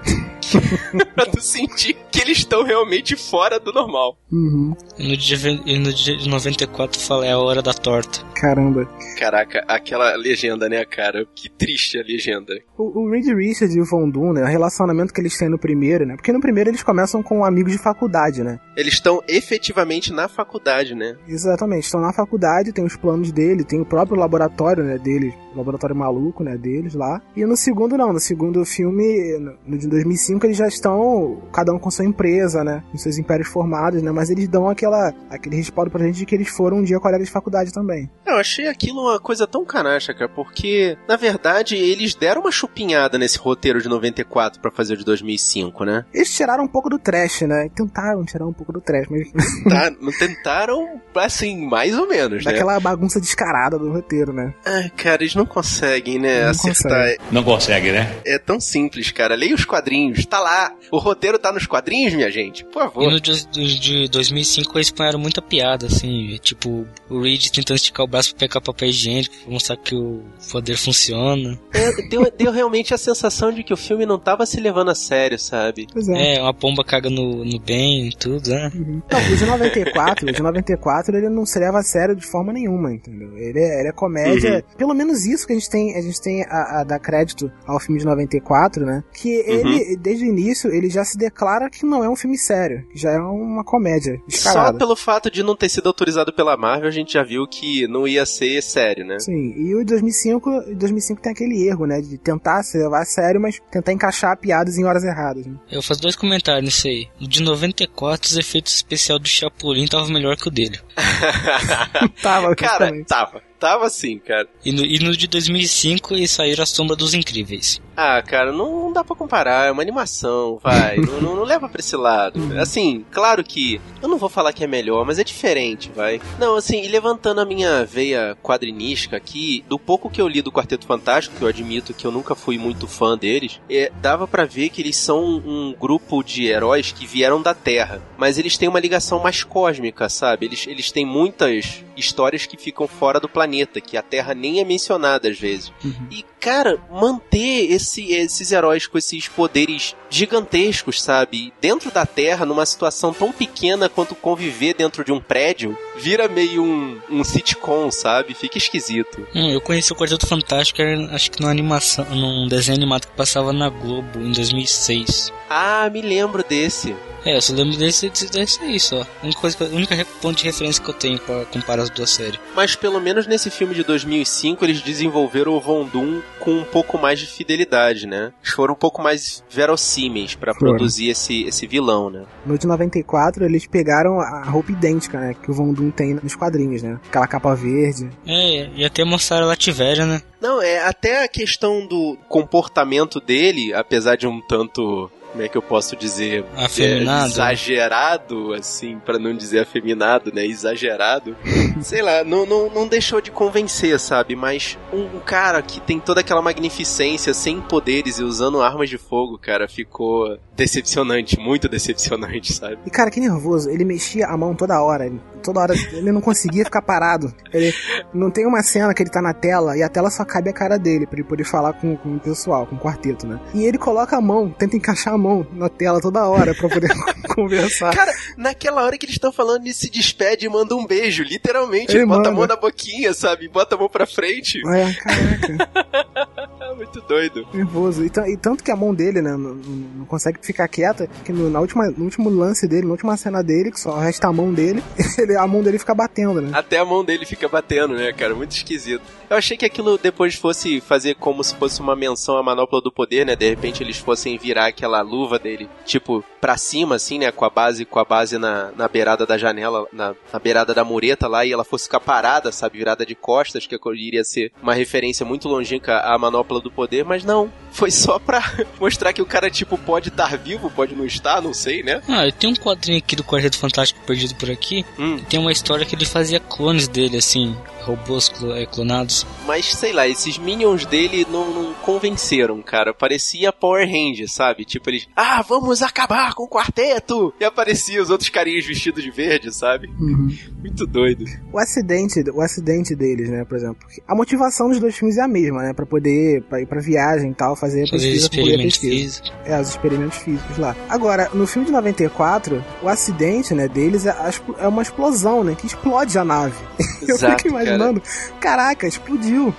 pra 1.16 1.26
tu 1.26 1.42
sentir 1.42 1.96
que 2.12 2.22
eles 2.22 2.40
estão 2.40 2.64
realmente 2.64 3.16
fora 3.16 3.60
do 3.60 3.72
normal. 3.72 4.18
Uhum. 4.32 4.76
E 4.98 5.08
no 5.08 5.18
dia, 5.18 5.38
e 5.66 5.80
no 5.80 5.94
dia 5.94 6.18
de 6.18 6.30
94 6.30 7.00
fala 7.00 7.26
é 7.26 7.32
a 7.32 7.40
hora 7.40 7.62
da 7.62 7.74
torta. 7.74 8.20
Caramba. 8.36 8.88
Caraca, 9.18 9.64
aquela 9.68 10.16
legenda, 10.16 10.70
né, 10.70 10.86
cara? 10.86 11.26
Que 11.36 11.50
triste 11.50 12.00
a 12.00 12.04
legenda. 12.04 12.54
O, 12.78 13.02
o 13.02 13.10
Reed 13.10 13.28
Richards 13.28 13.76
e 13.76 13.82
o 13.82 13.86
Von 13.86 14.10
Doom, 14.10 14.34
né? 14.34 14.44
O 14.44 14.48
relacionamento 14.48 15.14
que 15.14 15.22
eles 15.22 15.38
têm 15.38 15.50
no 15.50 15.58
primeiro, 15.58 16.06
né? 16.06 16.16
Porque 16.16 16.32
no 16.32 16.42
primeiro 16.42 16.70
eles 16.70 16.84
começam 16.84 17.24
com 17.24 17.44
amigos 17.44 17.72
de 17.72 17.78
faculdade, 17.78 18.44
né? 18.44 18.60
Eles 18.76 18.94
estão 18.94 19.22
efetivamente 19.28 20.12
na 20.12 20.28
faculdade, 20.28 20.94
né? 20.94 21.16
Exatamente, 21.28 21.86
estão 21.86 22.02
na 22.02 22.14
faculdade, 22.14 22.72
tem 22.72 22.86
os 22.86 22.96
planos 22.96 23.32
dele, 23.32 23.64
tem 23.64 23.82
o 23.82 23.86
próprio 23.86 24.20
laboratório, 24.20 24.84
né, 24.84 24.98
deles, 24.98 25.34
o 25.54 25.58
laboratório 25.58 25.96
maluco, 25.96 26.44
né, 26.44 26.58
deles 26.58 26.94
lá. 26.94 27.22
E 27.36 27.46
no 27.46 27.58
segundo 27.58 27.98
não, 27.98 28.14
no 28.14 28.20
segundo 28.20 28.64
filme, 28.66 29.38
no, 29.40 29.54
no 29.66 29.78
de 29.78 29.88
2005, 29.88 30.37
eles 30.46 30.58
já 30.58 30.68
estão, 30.68 31.42
cada 31.52 31.74
um 31.74 31.80
com 31.80 31.90
sua 31.90 32.06
empresa, 32.06 32.64
né, 32.64 32.84
com 32.92 32.98
seus 32.98 33.18
impérios 33.18 33.48
formados, 33.48 34.02
né, 34.02 34.12
mas 34.12 34.30
eles 34.30 34.48
dão 34.48 34.70
aquela, 34.70 35.14
aquele 35.30 35.56
respaldo 35.56 35.90
pra 35.92 36.06
gente 36.06 36.18
de 36.18 36.26
que 36.26 36.36
eles 36.36 36.50
foram 36.50 36.78
um 36.78 36.84
dia 36.84 37.00
colegas 37.00 37.28
de 37.28 37.34
faculdade 37.34 37.72
também. 37.72 38.10
Eu 38.26 38.36
achei 38.36 38.68
aquilo 38.68 39.02
uma 39.02 39.20
coisa 39.20 39.48
tão 39.48 39.66
canacha, 39.66 40.14
cara, 40.14 40.30
porque, 40.30 40.98
na 41.08 41.16
verdade, 41.16 41.76
eles 41.76 42.14
deram 42.16 42.42
uma 42.42 42.52
chupinhada 42.52 43.18
nesse 43.18 43.38
roteiro 43.38 43.82
de 43.82 43.88
94 43.90 44.62
pra 44.62 44.72
fazer 44.72 44.94
o 44.94 44.98
de 44.98 45.06
2005, 45.06 45.84
né? 45.86 46.06
Eles 46.14 46.34
tiraram 46.34 46.64
um 46.64 46.68
pouco 46.68 46.90
do 46.90 47.00
trash, 47.00 47.42
né, 47.42 47.70
tentaram 47.76 48.24
tirar 48.26 48.46
um 48.46 48.54
pouco 48.54 48.72
do 48.72 48.82
trash, 48.82 49.08
mas 49.10 49.28
Tá, 49.68 49.92
não 50.02 50.12
tentaram, 50.12 51.02
assim, 51.16 51.66
mais 51.66 51.98
ou 51.98 52.08
menos, 52.08 52.46
né? 52.46 52.52
daquela 52.52 52.80
bagunça 52.80 53.20
descarada 53.20 53.78
do 53.78 53.92
roteiro, 53.92 54.34
né. 54.34 54.54
Ai, 54.66 54.90
cara, 54.96 55.24
eles 55.24 55.36
não 55.36 55.46
conseguem, 55.46 56.20
né, 56.20 56.44
Não 56.44 56.52
acertar. 56.52 57.16
Não 57.32 57.44
consegue, 57.44 57.92
né? 57.92 58.16
É 58.26 58.38
tão 58.38 58.60
simples, 58.60 59.12
cara. 59.12 59.36
Leia 59.36 59.56
os 59.56 59.66
quadrinhos, 59.66 60.26
tá 60.28 60.40
lá. 60.40 60.74
O 60.92 60.98
roteiro 60.98 61.40
tá 61.40 61.52
nos 61.52 61.66
quadrinhos, 61.66 62.14
minha 62.14 62.30
gente. 62.32 62.64
Por 62.66 62.82
E 62.82 62.86
favor. 62.86 63.12
no 63.12 63.20
de, 63.20 63.46
de- 63.48 63.80
de 63.80 64.08
2005 64.10 64.78
eles 64.78 64.92
põeram 64.92 65.20
muita 65.20 65.42
piada, 65.42 65.88
assim. 65.88 66.38
Tipo, 66.42 66.86
o 67.10 67.22
Reed 67.22 67.50
tentando 67.50 67.78
esticar 67.78 68.06
o 68.06 68.10
braço 68.10 68.36
pra 68.36 68.48
pegar 68.48 68.62
papel 68.62 68.90
higiênico, 68.90 69.36
pra 69.44 69.52
mostrar 69.52 69.78
que 69.78 69.96
o 69.96 70.22
poder 70.52 70.78
funciona. 70.78 71.58
É, 71.74 72.08
deu, 72.10 72.32
deu 72.38 72.52
realmente 72.52 72.94
a 72.94 72.98
sensação 72.98 73.52
de 73.52 73.64
que 73.64 73.74
o 73.74 73.78
filme 73.78 74.06
não 74.06 74.20
tava 74.20 74.46
se 74.46 74.60
levando 74.60 74.90
a 74.90 74.96
sério, 74.96 75.38
sabe? 75.40 75.88
Pois 75.92 76.08
é. 76.10 76.36
É, 76.36 76.42
uma 76.42 76.54
pomba 76.54 76.84
caga 76.84 77.10
no, 77.10 77.44
no 77.46 77.60
bem 77.60 78.08
e 78.08 78.16
tudo, 78.16 78.50
né? 78.50 78.72
Uhum. 78.74 79.02
Não, 79.12 79.20
o 79.34 79.36
de 79.38 79.46
94, 79.46 80.30
o 80.30 80.32
de 80.34 80.42
94 80.42 81.16
ele 81.18 81.30
não 81.30 81.46
se 81.46 81.60
leva 81.60 81.80
a 81.80 81.84
sério 81.84 82.16
de 82.16 82.26
forma 82.26 82.52
nenhuma, 82.54 82.94
entendeu? 82.94 83.38
Ele 83.38 83.60
é, 83.60 83.80
ele 83.80 83.90
é 83.90 83.92
comédia. 83.92 84.64
Pelo 84.78 84.94
menos 84.94 85.26
isso 85.26 85.46
que 85.48 85.54
a 85.54 85.56
gente 85.56 85.70
tem, 85.70 85.96
a 85.96 86.02
gente 86.02 86.22
tem 86.22 86.44
a, 86.44 86.82
a 86.82 86.84
dar 86.84 87.00
crédito 87.00 87.52
ao 87.66 87.80
filme 87.80 88.00
de 88.00 88.06
94, 88.06 88.86
né? 88.86 89.04
Que 89.14 89.30
ele, 89.30 89.98
desde 89.98 90.17
o 90.22 90.30
início, 90.30 90.72
ele 90.72 90.90
já 90.90 91.04
se 91.04 91.18
declara 91.18 91.70
que 91.70 91.86
não 91.86 92.04
é 92.04 92.10
um 92.10 92.16
filme 92.16 92.38
sério, 92.38 92.86
que 92.92 92.98
já 93.00 93.12
é 93.12 93.20
uma 93.20 93.64
comédia 93.64 94.18
Só 94.30 94.50
descarada. 94.50 94.78
pelo 94.78 94.96
fato 94.96 95.30
de 95.30 95.44
não 95.44 95.56
ter 95.56 95.70
sido 95.70 95.88
autorizado 95.88 96.34
pela 96.34 96.58
Marvel, 96.58 96.88
a 96.88 96.92
gente 96.92 97.14
já 97.14 97.24
viu 97.24 97.48
que 97.48 97.88
não 97.88 98.08
ia 98.08 98.26
ser 98.26 98.62
sério, 98.62 99.06
né? 99.06 99.20
Sim, 99.20 99.54
e 99.56 99.76
o 99.76 99.80
de 99.80 99.86
2005, 99.86 100.50
o 100.50 100.66
de 100.66 100.76
2005 100.76 101.22
tem 101.22 101.32
aquele 101.32 101.68
erro, 101.68 101.86
né? 101.86 102.02
De 102.02 102.18
tentar 102.18 102.64
se 102.64 102.78
levar 102.78 103.02
a 103.02 103.06
sério, 103.06 103.42
mas 103.42 103.60
tentar 103.72 103.94
encaixar 103.94 104.38
piadas 104.38 104.78
em 104.78 104.86
horas 104.86 105.04
erradas. 105.04 105.46
Né? 105.46 105.56
Eu 105.72 105.82
faço 105.82 106.02
dois 106.02 106.16
comentários 106.16 106.64
nisso 106.64 106.88
aí. 106.88 107.08
No 107.20 107.28
de 107.28 107.42
94, 107.42 108.30
os 108.30 108.38
efeitos 108.38 108.76
especiais 108.76 109.22
do 109.22 109.28
Chapolin 109.28 109.84
estavam 109.84 110.10
melhor 110.10 110.36
que 110.36 110.48
o 110.48 110.52
dele. 110.52 110.80
Tava, 112.22 112.56
cara, 112.56 112.92
tava. 113.06 113.42
Tava 113.60 113.90
sim, 113.90 114.20
cara. 114.20 114.48
E 114.64 114.72
no, 114.72 114.86
e 114.86 115.00
no 115.00 115.16
de 115.16 115.28
2005, 115.28 116.14
eles 116.14 116.32
saíram 116.32 116.64
a 116.64 116.66
sombra 116.66 116.96
dos 116.96 117.14
incríveis. 117.14 117.82
Ah, 118.00 118.22
cara, 118.22 118.52
não, 118.52 118.84
não 118.84 118.94
dá 118.94 119.04
pra 119.04 119.16
comparar, 119.16 119.68
é 119.68 119.72
uma 119.72 119.82
animação, 119.82 120.60
vai. 120.62 120.98
não, 120.98 121.18
não, 121.20 121.36
não 121.36 121.44
leva 121.44 121.68
pra 121.68 121.80
esse 121.80 121.96
lado. 121.96 122.40
Assim, 122.60 123.04
claro 123.12 123.44
que. 123.44 123.82
Eu 124.04 124.08
não 124.08 124.20
vou 124.20 124.30
falar 124.30 124.54
que 124.54 124.64
é 124.64 124.68
melhor, 124.68 125.04
mas 125.04 125.18
é 125.18 125.24
diferente, 125.24 125.92
vai. 125.96 126.22
Não, 126.38 126.56
assim, 126.56 126.84
e 126.84 126.88
levantando 126.88 127.42
a 127.42 127.46
minha 127.46 127.84
veia 127.86 128.38
quadrinística 128.44 129.18
aqui, 129.18 129.66
do 129.68 129.80
pouco 129.80 130.12
que 130.12 130.22
eu 130.22 130.28
li 130.28 130.44
do 130.44 130.52
Quarteto 130.52 130.86
Fantástico, 130.86 131.36
que 131.38 131.42
eu 131.42 131.48
admito 131.48 131.92
que 131.92 132.06
eu 132.06 132.12
nunca 132.12 132.36
fui 132.36 132.60
muito 132.60 132.88
fã 132.88 133.18
deles, 133.18 133.60
é, 133.68 133.92
dava 134.00 134.28
pra 134.28 134.46
ver 134.46 134.70
que 134.70 134.80
eles 134.80 134.96
são 134.96 135.24
um 135.24 135.74
grupo 135.74 136.22
de 136.22 136.46
heróis 136.46 136.92
que 136.92 137.08
vieram 137.08 137.42
da 137.42 137.56
Terra. 137.56 138.00
Mas 138.16 138.38
eles 138.38 138.58
têm 138.60 138.70
uma 138.70 138.80
ligação 138.80 139.20
mais 139.20 139.44
cósmica, 139.44 140.08
sabe? 140.08 140.46
Eles, 140.46 140.68
eles 140.68 140.92
têm 140.92 141.04
muitas 141.06 141.84
histórias 141.96 142.46
que 142.46 142.58
ficam 142.58 142.88
fora 142.88 143.20
do 143.20 143.28
planeta, 143.28 143.82
que 143.82 143.98
a 143.98 144.04
Terra 144.04 144.36
nem 144.36 144.60
é 144.60 144.64
mencionada 144.64 145.28
às 145.28 145.40
vezes. 145.40 145.74
E, 146.12 146.24
cara, 146.40 146.78
manter 146.92 147.72
esse, 147.72 147.87
esses 147.96 148.52
heróis 148.52 148.88
com 148.88 148.98
esses 148.98 149.28
poderes 149.28 149.96
gigantescos, 150.10 151.02
sabe? 151.02 151.54
Dentro 151.62 151.92
da 151.92 152.06
Terra, 152.06 152.46
numa 152.46 152.66
situação 152.66 153.14
tão 153.14 153.32
pequena 153.32 153.90
quanto 153.90 154.16
conviver 154.16 154.74
dentro 154.74 155.04
de 155.04 155.12
um 155.12 155.20
prédio, 155.20 155.78
vira 155.98 156.28
meio 156.28 156.64
um, 156.64 157.00
um 157.10 157.24
sitcom, 157.24 157.92
sabe? 157.92 158.34
Fica 158.34 158.58
esquisito. 158.58 159.28
Hum, 159.36 159.50
eu 159.50 159.62
conheci 159.62 159.92
o 159.92 159.96
Quarteto 159.96 160.28
Fantástico, 160.28 160.82
acho 161.12 161.32
que 161.32 161.42
numa 161.42 161.52
animação, 161.52 162.06
num 162.06 162.48
desenho 162.48 162.78
animado 162.78 163.08
que 163.08 163.16
passava 163.16 163.52
na 163.52 163.70
Globo 163.70 164.20
em 164.20 164.32
2006. 164.32 165.32
Ah, 165.50 165.90
me 165.92 166.02
lembro 166.02 166.44
desse. 166.44 166.96
É, 167.28 167.36
eu 167.36 167.42
só 167.42 167.54
lembro 167.54 167.76
desse, 167.76 168.10
desse, 168.10 168.32
desse 168.32 168.64
aí 168.64 168.80
só. 168.80 169.02
A 169.02 169.26
única, 169.26 169.42
coisa 169.42 169.58
a 169.66 169.76
única 169.76 170.06
ponto 170.22 170.38
de 170.38 170.46
referência 170.46 170.82
que 170.82 170.90
eu 170.90 170.94
tenho 170.94 171.20
pra 171.20 171.44
comparar 171.46 171.84
as 171.84 171.90
duas 171.90 172.10
séries. 172.10 172.40
Mas 172.56 172.74
pelo 172.74 173.02
menos 173.02 173.28
nesse 173.28 173.50
filme 173.50 173.76
de 173.76 173.84
2005 173.84 174.64
eles 174.64 174.82
desenvolveram 174.82 175.52
o 175.52 175.60
Von 175.60 175.86
Doom 175.86 176.22
com 176.40 176.52
um 176.52 176.64
pouco 176.64 176.98
mais 176.98 177.20
de 177.20 177.26
fidelidade, 177.26 177.77
né? 178.08 178.32
Eles 178.42 178.54
foram 178.54 178.74
um 178.74 178.78
pouco 178.78 179.02
mais 179.02 179.44
verossímeis 179.50 180.36
pra 180.36 180.54
Foram. 180.54 180.74
produzir 180.74 181.10
esse, 181.10 181.44
esse 181.44 181.68
vilão, 181.68 182.10
né? 182.10 182.24
No 182.46 182.58
de 182.58 182.66
94, 182.68 183.46
eles 183.46 183.66
pegaram 183.68 184.20
a 184.20 184.44
roupa 184.44 184.72
idêntica, 184.72 185.20
né? 185.20 185.36
Que 185.42 185.52
o 185.52 185.54
Von 185.54 185.74
Doom 185.74 185.92
tem 185.92 186.14
nos 186.16 186.36
quadrinhos, 186.36 186.82
né? 186.84 187.00
Aquela 187.08 187.28
capa 187.28 187.56
verde. 187.56 188.10
É, 188.26 188.70
e 188.76 188.86
até 188.86 189.04
mostraram 189.04 189.46
a 189.46 189.48
Lativéria, 189.50 190.06
né? 190.06 190.22
Não, 190.42 190.62
é 190.62 190.80
até 190.86 191.24
a 191.24 191.28
questão 191.28 191.86
do 191.86 192.18
comportamento 192.28 193.20
dele, 193.20 193.74
apesar 193.74 194.16
de 194.16 194.28
um 194.28 194.40
tanto. 194.42 195.12
Como 195.32 195.44
é 195.44 195.50
que 195.50 195.58
eu 195.58 195.62
posso 195.62 195.96
dizer? 195.96 196.46
Afeminado. 196.56 197.26
É, 197.26 197.28
exagerado, 197.28 198.54
assim, 198.54 198.98
pra 199.00 199.20
não 199.20 199.36
dizer 199.36 199.60
afeminado, 199.60 200.32
né? 200.34 200.46
Exagerado. 200.46 201.36
Sei 201.82 202.02
lá, 202.02 202.24
não, 202.24 202.46
não, 202.46 202.70
não 202.70 202.88
deixou 202.88 203.22
de 203.22 203.32
convencer, 203.32 204.00
sabe? 204.00 204.36
Mas 204.36 204.78
um, 204.92 205.20
cara 205.20 205.62
que 205.62 205.80
tem 205.82 206.00
toda 206.00 206.22
aquela 206.22 206.42
magnificência, 206.42 207.34
sem 207.34 207.62
poderes 207.62 208.20
e 208.20 208.24
usando 208.24 208.62
armas 208.62 208.90
de 208.90 208.98
fogo, 208.98 209.38
cara, 209.38 209.68
ficou 209.68 210.38
decepcionante, 210.56 211.40
muito 211.40 211.70
decepcionante, 211.70 212.54
sabe? 212.54 212.78
E 212.86 212.90
cara, 212.90 213.12
que 213.12 213.20
nervoso. 213.20 213.70
Ele 213.70 213.86
mexia 213.86 214.28
a 214.28 214.38
mão 214.38 214.56
toda 214.56 214.82
hora. 214.82 215.06
Ele, 215.06 215.22
toda 215.44 215.60
hora 215.60 215.74
ele 215.94 216.12
não 216.12 216.22
conseguia 216.22 216.66
ficar 216.66 216.82
parado. 216.82 217.34
Ele 217.54 217.74
não 218.14 218.32
tem 218.32 218.46
uma 218.46 218.64
cena 218.64 218.94
que 218.94 219.04
ele 219.04 219.10
tá 219.10 219.22
na 219.22 219.34
tela 219.34 219.78
e 219.78 219.84
a 219.84 219.90
tela 219.90 220.10
só 220.10 220.26
cabe 220.26 220.50
a 220.50 220.54
cara 220.54 220.78
dele 220.78 221.06
pra 221.06 221.20
ele 221.20 221.28
poder 221.28 221.44
falar 221.44 221.74
com, 221.74 221.96
com 221.96 222.16
o 222.16 222.20
pessoal, 222.20 222.66
com 222.66 222.76
o 222.76 222.80
quarteto, 222.80 223.28
né? 223.28 223.40
E 223.54 223.64
ele 223.64 223.78
coloca 223.78 224.18
a 224.18 224.22
mão, 224.22 224.50
tenta 224.50 224.76
encaixar 224.76 225.14
a 225.14 225.18
mão 225.18 225.46
na 225.54 225.70
tela 225.70 226.02
toda 226.02 226.28
hora 226.28 226.54
pra 226.56 226.70
poder 226.70 226.90
conversar. 227.36 227.94
Cara, 227.96 228.14
naquela 228.36 228.84
hora 228.84 228.98
que 228.98 229.06
eles 229.06 229.16
estão 229.16 229.32
falando, 229.32 229.64
ele 229.64 229.74
se 229.74 229.90
despede 229.90 230.46
e 230.46 230.50
manda 230.50 230.76
um 230.76 230.86
beijo, 230.86 231.24
literalmente. 231.24 231.67
Ele 231.76 231.86
Ele 231.90 232.06
bota 232.06 232.30
a 232.30 232.32
manda. 232.32 232.32
mão 232.32 232.48
na 232.48 232.56
boquinha, 232.56 233.14
sabe? 233.14 233.48
Bota 233.48 233.76
a 233.76 233.78
mão 233.78 233.90
pra 233.90 234.06
frente. 234.06 234.60
É, 234.68 234.94
caraca, 234.94 236.18
muito 236.76 237.02
doido. 237.02 237.48
nervoso. 237.54 238.04
E, 238.04 238.08
e 238.32 238.38
tanto 238.38 238.64
que 238.64 238.72
a 238.72 238.76
mão 238.76 238.94
dele, 238.94 239.22
né, 239.22 239.32
não, 239.32 239.38
não- 239.56 239.88
não 240.00 240.06
consegue 240.06 240.40
ficar 240.42 240.68
quieta, 240.68 241.08
que 241.26 241.32
no, 241.32 241.50
na 241.50 241.60
última, 241.60 241.86
no 241.90 242.04
último 242.06 242.30
lance 242.30 242.68
dele, 242.68 242.86
na 242.86 242.92
última 242.92 243.18
cena 243.18 243.42
dele, 243.44 243.72
que 243.72 243.80
só 243.80 243.98
resta 243.98 244.28
a 244.28 244.34
mão 244.34 244.54
dele, 244.54 244.84
ele, 245.18 245.36
a 245.36 245.48
mão 245.48 245.62
dele 245.64 245.80
fica 245.80 245.94
batendo, 245.96 246.42
né? 246.42 246.52
Até 246.54 246.78
a 246.78 246.86
mão 246.86 247.04
dele 247.04 247.26
fica 247.26 247.48
batendo, 247.48 247.96
né, 247.96 248.12
cara? 248.14 248.36
Muito 248.36 248.52
esquisito. 248.52 249.02
Eu 249.30 249.36
achei 249.38 249.58
que 249.58 249.66
aquilo 249.66 249.98
depois 249.98 250.36
fosse 250.36 250.80
fazer 250.80 251.16
como 251.16 251.44
se 251.44 251.54
fosse 251.56 251.82
uma 251.82 251.96
menção 251.96 252.38
à 252.38 252.44
manopla 252.44 252.82
do 252.82 252.92
poder, 252.92 253.26
né? 253.26 253.36
De 253.36 253.50
repente 253.50 253.84
eles 253.84 253.98
fossem 253.98 254.38
virar 254.38 254.68
aquela 254.68 255.02
luva 255.02 255.38
dele, 255.38 255.70
tipo, 255.86 256.24
pra 256.40 256.56
cima, 256.58 256.96
assim, 256.96 257.20
né? 257.20 257.32
Com 257.32 257.44
a 257.44 257.50
base, 257.50 257.84
com 257.86 258.00
a 258.00 258.06
base 258.06 258.38
na, 258.38 258.72
na 258.76 258.88
beirada 258.88 259.26
da 259.26 259.38
janela, 259.38 259.86
na, 259.92 260.16
na 260.32 260.40
beirada 260.40 260.74
da 260.74 260.84
mureta 260.86 261.28
lá, 261.28 261.46
e 261.46 261.52
ela 261.58 261.66
fosse 261.66 261.86
ficar 261.86 262.00
parada, 262.00 262.52
sabe? 262.52 262.78
Virada 262.78 263.06
de 263.06 263.16
costas, 263.16 263.66
que 263.66 263.76
iria 263.96 264.24
ser 264.24 264.52
uma 264.62 264.74
referência 264.74 265.26
muito 265.26 265.48
longínqua 265.48 265.98
à 265.98 266.18
manopla 266.18 266.62
do 266.62 266.72
poder, 266.72 267.04
mas 267.04 267.24
não. 267.24 267.52
Foi 267.78 267.92
só 267.92 268.18
pra 268.18 268.42
mostrar 268.82 269.14
que 269.14 269.22
o 269.22 269.26
cara, 269.26 269.52
tipo, 269.52 269.78
pode 269.78 270.10
estar 270.10 270.36
vivo, 270.36 270.68
pode 270.72 270.96
não 270.96 271.06
estar, 271.06 271.40
não 271.40 271.54
sei, 271.54 271.84
né? 271.84 272.02
Ah, 272.08 272.26
eu 272.26 272.32
tenho 272.32 272.52
um 272.52 272.56
quadrinho 272.56 272.98
aqui 272.98 273.16
do 273.16 273.24
Quarteto 273.24 273.60
Fantástico 273.60 274.00
perdido 274.04 274.34
por 274.34 274.50
aqui. 274.50 274.84
Hum. 274.98 275.20
Tem 275.30 275.40
uma 275.40 275.52
história 275.52 275.86
que 275.86 275.94
ele 275.94 276.04
fazia 276.04 276.40
clones 276.40 276.88
dele, 276.88 277.18
assim, 277.18 277.56
robôs 277.88 278.32
é, 278.56 278.66
clonados. 278.66 279.26
Mas 279.46 279.66
sei 279.74 279.94
lá, 279.94 280.08
esses 280.08 280.38
minions 280.38 280.86
dele 280.86 281.26
não, 281.30 281.54
não 281.54 281.74
convenceram, 281.76 282.62
cara. 282.62 282.94
Parecia 282.94 283.54
Power 283.54 283.88
Ranger, 283.88 284.30
sabe? 284.30 284.66
Tipo, 284.66 284.90
eles, 284.90 285.08
ah, 285.16 285.42
vamos 285.42 285.82
acabar 285.82 286.34
com 286.34 286.44
o 286.44 286.50
quarteto! 286.50 287.34
E 287.40 287.46
aparecia 287.46 288.02
os 288.02 288.10
outros 288.10 288.30
carinhas 288.30 288.66
vestidos 288.66 289.04
de 289.04 289.12
verde, 289.12 289.54
sabe? 289.54 289.88
Uhum. 290.00 290.36
Muito 290.60 290.86
doido. 290.86 291.26
O 291.54 291.60
acidente, 291.60 292.24
o 292.30 292.42
acidente 292.42 292.96
deles, 292.96 293.30
né, 293.30 293.46
por 293.46 293.56
exemplo. 293.56 293.88
A 294.08 294.16
motivação 294.16 294.68
dos 294.68 294.80
dois 294.80 294.96
filmes 294.96 295.18
é 295.18 295.22
a 295.22 295.28
mesma, 295.28 295.62
né, 295.62 295.74
Pra 295.74 295.86
poder 295.86 296.42
pra 296.44 296.60
ir 296.60 296.66
pra 296.66 296.82
viagem 296.82 297.32
e 297.32 297.36
tal, 297.36 297.56
fazer, 297.56 297.67
Fazer 297.68 297.90
pesquisa, 297.90 298.30
concluir 298.30 298.56
a 298.56 298.64
pesquisa. 298.64 299.22
É, 299.46 299.60
os 299.60 299.70
experimentos 299.70 300.18
físicos 300.18 300.58
lá. 300.58 300.76
Agora, 300.90 301.30
no 301.34 301.46
filme 301.46 301.66
de 301.66 301.72
94, 301.72 302.64
o 302.82 302.90
acidente, 302.90 303.54
né, 303.54 303.68
deles 303.68 304.06
é, 304.06 304.12
a 304.12 304.32
é 304.60 304.68
uma 304.68 304.82
explosão, 304.82 305.44
né, 305.44 305.56
que 305.56 305.66
explode 305.66 306.18
a 306.18 306.24
nave. 306.24 306.56
Eu 307.08 307.16
Exato, 307.16 307.44
fico 307.44 307.50
imaginando, 307.50 308.02
caraca, 308.40 308.88
explodiu 308.88 309.54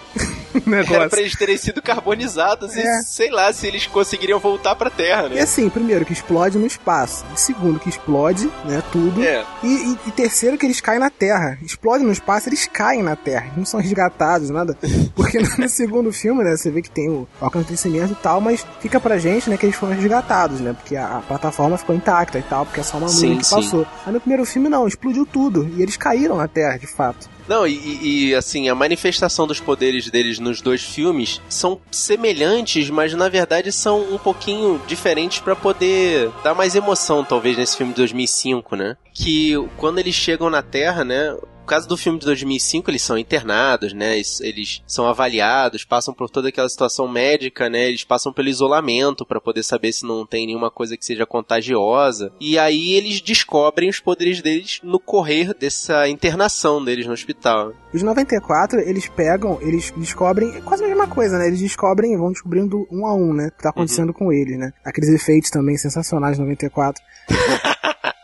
o 0.67 0.69
Era 0.75 0.83
negócio. 0.83 1.11
pra 1.11 1.21
eles 1.21 1.35
terem 1.37 1.57
sido 1.57 1.81
carbonizados 1.83 2.77
É. 2.77 2.81
e 3.01 3.03
sei 3.03 3.31
lá 3.31 3.53
se 3.53 3.67
eles 3.67 3.87
conseguiriam 3.87 4.39
voltar 4.39 4.75
pra 4.75 4.91
Terra, 4.91 5.27
E 5.27 5.35
né? 5.37 5.41
assim, 5.41 5.69
primeiro, 5.69 6.05
que 6.05 6.13
explode 6.13 6.59
no 6.59 6.67
espaço. 6.67 7.25
Segundo, 7.35 7.79
que 7.81 7.89
explode, 7.89 8.51
né, 8.65 8.83
tudo. 8.93 9.23
É. 9.23 9.45
E, 9.63 9.67
e- 9.67 9.99
e 10.07 10.11
terceiro, 10.13 10.57
que 10.59 10.67
eles 10.67 10.81
caem 10.81 10.99
na 11.01 11.11
Terra. 11.11 11.59
Explode 11.63 12.05
no 12.05 12.13
espaço, 12.13 12.49
eles 12.49 12.67
caem 12.67 13.03
na 13.03 13.17
Terra. 13.17 13.53
Não 13.57 13.65
são 13.65 13.81
resgatados, 13.81 14.51
nada. 14.51 14.77
Porque 15.15 15.39
no, 15.39 15.69
segundo 15.69 16.13
filme, 16.13 16.43
né, 16.45 16.57
você 16.57 16.71
vê 16.71 16.83
que 16.83 16.91
tem 16.91 17.09
o 17.09 17.27
acontecimento 17.41 18.13
e 18.13 18.17
tal, 18.17 18.41
mas 18.41 18.67
fica 18.81 18.99
pra 19.01 19.19
gente, 19.19 19.49
né, 19.51 19.57
que 19.57 19.67
eles 19.67 19.77
foram 19.77 19.95
resgatados, 19.95 20.61
né? 20.61 20.73
Porque 20.73 20.97
a, 20.97 21.19
a 21.19 21.21
plataforma 21.21 21.77
ficou 21.77 21.95
intacta 21.95 22.39
e 22.39 22.43
tal, 22.43 22.65
porque 22.67 22.81
é 22.81 22.83
só 22.83 22.99
uma 22.99 23.07
nuvem 23.09 23.39
que 23.39 23.45
sim. 23.45 23.55
passou. 23.57 23.87
Mas 24.05 24.15
no 24.15 24.21
primeiro 24.21 24.45
filme, 24.45 24.69
não, 24.69 24.87
explodiu 24.87 25.27
tudo. 25.27 25.69
E 25.77 25.83
eles 25.83 25.97
caíram 25.97 26.37
na 26.37 26.49
Terra, 26.49 26.77
de 26.79 26.87
fato. 26.87 27.29
Não, 27.49 27.67
e, 27.67 28.29
e- 28.29 28.35
assim, 28.35 28.69
a 28.69 28.75
manifestação 28.75 29.47
dos 29.47 29.59
poderes 29.59 30.11
deles 30.11 30.39
nos 30.39 30.61
dois 30.61 30.83
filmes 30.83 31.41
são 31.49 31.81
semelhantes, 31.91 32.91
mas 32.91 33.15
na 33.15 33.29
verdade 33.29 33.73
são 33.73 34.03
um 34.13 34.19
pouquinho 34.19 34.81
diferentes 34.87 35.39
pra 35.41 35.57
poder 35.57 36.31
dar 36.45 36.55
mais 36.55 36.75
emoção, 36.75 37.25
talvez, 37.25 37.57
nesse 37.57 37.77
filme 37.77 37.93
de 37.93 37.97
2005, 37.99 38.77
né? 38.77 38.97
Que 39.15 39.55
quando 39.77 39.99
eles 39.99 40.15
chegam 40.15 40.51
na 40.51 40.63
Terra, 40.63 41.05
né? 41.05 41.35
No 41.69 41.75
caso 41.75 41.87
do 41.87 41.99
filme 41.99 42.19
de 42.19 42.25
2005, 42.25 42.91
eles 42.91 43.03
são 43.03 43.19
internados, 43.19 43.93
né? 43.93 44.15
Eles, 44.15 44.41
eles 44.41 44.83
são 44.87 45.07
avaliados, 45.07 45.85
passam 45.85 46.15
por 46.15 46.31
toda 46.31 46.49
aquela 46.49 46.67
situação 46.67 47.07
médica, 47.07 47.69
né? 47.69 47.89
Eles 47.89 48.05
passam 48.05 48.33
pelo 48.33 48.49
isolamento 48.49 49.27
pra 49.27 49.39
poder 49.39 49.63
saber 49.63 49.93
se 49.93 50.07
não 50.07 50.25
tem 50.25 50.47
nenhuma 50.47 50.71
coisa 50.71 50.97
que 50.97 51.05
seja 51.05 51.27
contagiosa. 51.27 52.33
E 52.41 52.59
aí 52.59 52.93
eles 52.95 53.21
descobrem 53.21 53.91
os 53.91 54.01
poderes 54.01 54.41
deles 54.41 54.81
no 54.83 54.99
correr 54.99 55.53
dessa 55.53 56.09
internação 56.09 56.83
deles 56.83 57.07
no 57.07 57.13
hospital. 57.13 57.75
Os 57.93 58.03
94, 58.03 58.81
eles 58.81 59.07
pegam, 59.07 59.59
eles 59.61 59.93
descobrem 59.95 60.57
é 60.57 60.63
quase 60.63 60.83
a 60.83 60.89
mesma 60.89 61.07
coisa, 61.07 61.37
né? 61.37 61.49
Eles 61.49 61.61
descobrem, 61.61 62.17
vão 62.17 62.33
descobrindo 62.33 62.89
um 62.91 63.07
a 63.07 63.15
um, 63.15 63.35
né? 63.35 63.49
O 63.49 63.51
que 63.51 63.63
tá 63.63 63.69
acontecendo 63.69 64.15
com 64.15 64.33
eles, 64.33 64.59
né? 64.59 64.73
Aqueles 64.83 65.11
efeitos 65.11 65.51
também 65.51 65.77
sensacionais 65.77 66.39
de 66.39 66.43
94. 66.43 67.03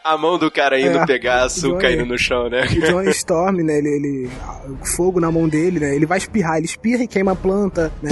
A 0.05 0.19
mão 0.19 0.39
do 0.39 0.51
cara 0.51 0.79
indo 0.79 0.99
É, 0.99 1.07
pegar 1.07 1.45
açúcar 1.45 1.89
Johnny. 1.89 1.95
indo 1.95 2.05
no 2.05 2.19
chão, 2.19 2.51
né? 2.51 2.65
O 2.67 2.81
Johnny 2.83 3.09
Storm, 3.17 3.63
né? 3.63 3.79
Ele, 3.79 3.89
ele. 3.89 4.31
o 4.83 4.85
Fogo 4.85 5.19
na 5.19 5.33
mão 5.33 5.49
dele, 5.49 5.81
né? 5.81 5.97
Ele 5.97 6.05
vai 6.05 6.19
espirrar, 6.19 6.59
ele 6.59 6.67
espirra 6.67 7.05
e 7.05 7.09
queima 7.09 7.33
a 7.33 7.35
planta, 7.37 7.91
né? 8.03 8.11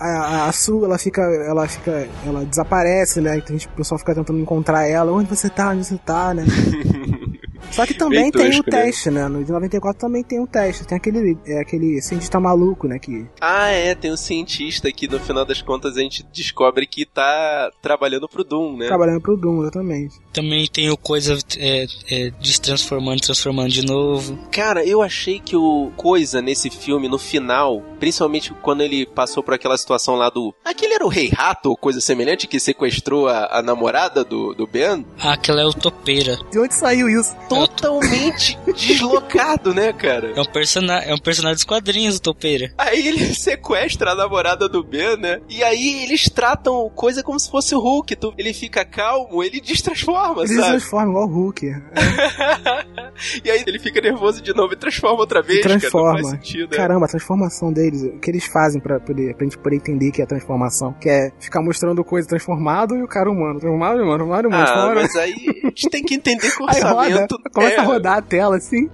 A, 0.00 0.06
a, 0.06 0.48
a 0.48 0.52
Sue, 0.52 0.82
ela 0.84 0.96
fica. 0.96 1.20
Ela 1.20 1.68
fica. 1.68 2.08
Ela 2.26 2.44
desaparece, 2.46 3.20
né? 3.20 3.36
Então 3.36 3.54
a 3.54 3.58
gente- 3.58 3.68
o 3.68 3.72
pessoal 3.76 3.98
fica 3.98 4.14
tentando 4.14 4.38
encontrar 4.40 4.88
ela. 4.88 5.12
Onde 5.12 5.28
você 5.28 5.50
tá? 5.50 5.68
Onde 5.72 5.84
você 5.84 5.98
tá, 5.98 6.32
né? 6.32 6.44
Só 7.70 7.86
que 7.86 7.94
também 7.94 8.30
tem 8.30 8.50
o 8.50 8.56
né? 8.58 8.62
teste, 8.70 9.10
né? 9.10 9.28
No 9.28 9.44
de 9.44 9.52
94 9.52 10.00
também 10.00 10.22
tem 10.22 10.40
um 10.40 10.46
teste. 10.46 10.84
Tem 10.84 10.96
aquele, 10.96 11.38
é, 11.46 11.60
aquele 11.60 12.00
cientista 12.00 12.40
maluco, 12.40 12.86
né? 12.88 12.98
Que 12.98 13.26
Ah, 13.40 13.68
é, 13.68 13.94
tem 13.94 14.12
um 14.12 14.16
cientista 14.16 14.90
que 14.92 15.08
no 15.08 15.20
final 15.20 15.44
das 15.44 15.62
contas 15.62 15.96
a 15.96 16.00
gente 16.00 16.24
descobre 16.32 16.86
que 16.86 17.04
tá 17.06 17.70
trabalhando 17.82 18.28
pro 18.28 18.44
Doom, 18.44 18.76
né? 18.76 18.86
trabalhando 18.86 19.20
pro 19.20 19.36
Doom, 19.36 19.62
exatamente. 19.62 20.14
Também 20.32 20.66
tem 20.66 20.90
o 20.90 20.96
coisa 20.96 21.36
é, 21.58 21.86
é, 22.10 22.30
destransformando, 22.40 23.20
transformando 23.20 23.70
de 23.70 23.84
novo. 23.84 24.38
Cara, 24.50 24.84
eu 24.84 25.02
achei 25.02 25.40
que 25.40 25.56
o 25.56 25.90
Coisa 25.96 26.40
nesse 26.40 26.70
filme, 26.70 27.08
no 27.08 27.18
final, 27.18 27.82
principalmente 27.98 28.52
quando 28.62 28.82
ele 28.82 29.06
passou 29.06 29.42
por 29.42 29.54
aquela 29.54 29.76
situação 29.76 30.14
lá 30.14 30.30
do. 30.30 30.54
Aquele 30.64 30.94
era 30.94 31.04
o 31.04 31.08
Rei 31.08 31.28
Rato 31.28 31.70
ou 31.70 31.76
coisa 31.76 32.00
semelhante 32.00 32.46
que 32.46 32.58
sequestrou 32.58 33.28
a, 33.28 33.58
a 33.58 33.62
namorada 33.62 34.24
do, 34.24 34.54
do 34.54 34.66
Ben? 34.66 35.04
Ah, 35.18 35.32
aquela 35.32 35.62
é 35.62 35.66
o 35.66 35.72
topeira. 35.72 36.38
De 36.50 36.58
onde 36.58 36.74
saiu 36.74 37.08
isso? 37.08 37.34
Totalmente 37.50 38.58
deslocado, 38.76 39.74
né, 39.74 39.92
cara? 39.92 40.32
É 40.36 40.40
um, 40.40 40.44
persona 40.44 40.98
é 41.00 41.14
um 41.14 41.18
personagem 41.18 41.56
dos 41.56 41.64
quadrinhos, 41.64 42.16
o 42.16 42.22
topeira. 42.22 42.72
Aí 42.78 43.06
ele 43.08 43.24
sequestra 43.34 44.12
a 44.12 44.14
namorada 44.14 44.68
do 44.68 44.82
Ben, 44.82 45.16
né? 45.16 45.40
E 45.48 45.62
aí 45.62 46.02
eles 46.04 46.28
tratam 46.28 46.74
o 46.74 46.90
coisa 46.90 47.22
como 47.22 47.38
se 47.38 47.50
fosse 47.50 47.74
o 47.74 47.80
Hulk. 47.80 48.16
Tu- 48.16 48.34
ele 48.38 48.52
fica 48.52 48.84
calmo, 48.84 49.42
ele 49.42 49.60
destransforma, 49.60 50.42
Ele 50.42 50.48
se 50.48 50.56
sabe? 50.56 50.68
transforma 50.70 51.10
igual 51.10 51.24
o 51.28 51.32
Hulk. 51.32 51.66
e 53.44 53.50
aí 53.50 53.62
ele 53.66 53.78
fica 53.78 54.00
nervoso 54.00 54.40
de 54.42 54.54
novo 54.54 54.72
e 54.72 54.76
transforma 54.76 55.18
outra 55.20 55.42
vez, 55.42 55.58
E 55.60 55.62
transforma. 55.62 56.10
cara. 56.12 56.22
Não 56.22 56.30
faz 56.30 56.40
sentido, 56.44 56.70
né? 56.70 56.76
Caramba, 56.76 57.06
a 57.06 57.08
transformação 57.08 57.72
deles, 57.72 58.02
o 58.02 58.18
que 58.18 58.30
eles 58.30 58.44
fazem 58.46 58.80
pra, 58.80 58.98
poder, 59.00 59.34
pra 59.34 59.44
gente 59.44 59.58
poder 59.58 59.76
entender 59.76 60.10
que 60.10 60.20
é 60.20 60.24
a 60.24 60.26
transformação. 60.26 60.92
Que 61.00 61.08
é 61.08 61.32
ficar 61.38 61.62
mostrando 61.62 62.02
coisa 62.04 62.28
transformado 62.28 62.96
e 62.96 63.02
o 63.02 63.08
cara 63.08 63.30
humano. 63.30 63.58
Transformado, 63.60 64.02
humano, 64.02 64.24
humano, 64.24 64.48
humano. 64.48 64.66
Ah, 64.66 64.92
mas 64.94 65.14
aí 65.16 65.34
a 65.64 65.66
gente 65.68 65.88
tem 65.90 66.02
que 66.02 66.14
entender 66.14 66.50
que 66.50 66.62
o 66.62 66.66
orçamento. 66.66 67.39
Começa 67.52 67.76
é, 67.76 67.78
a 67.78 67.82
rodar 67.82 68.18
a 68.18 68.22
tela 68.22 68.56
assim. 68.56 68.90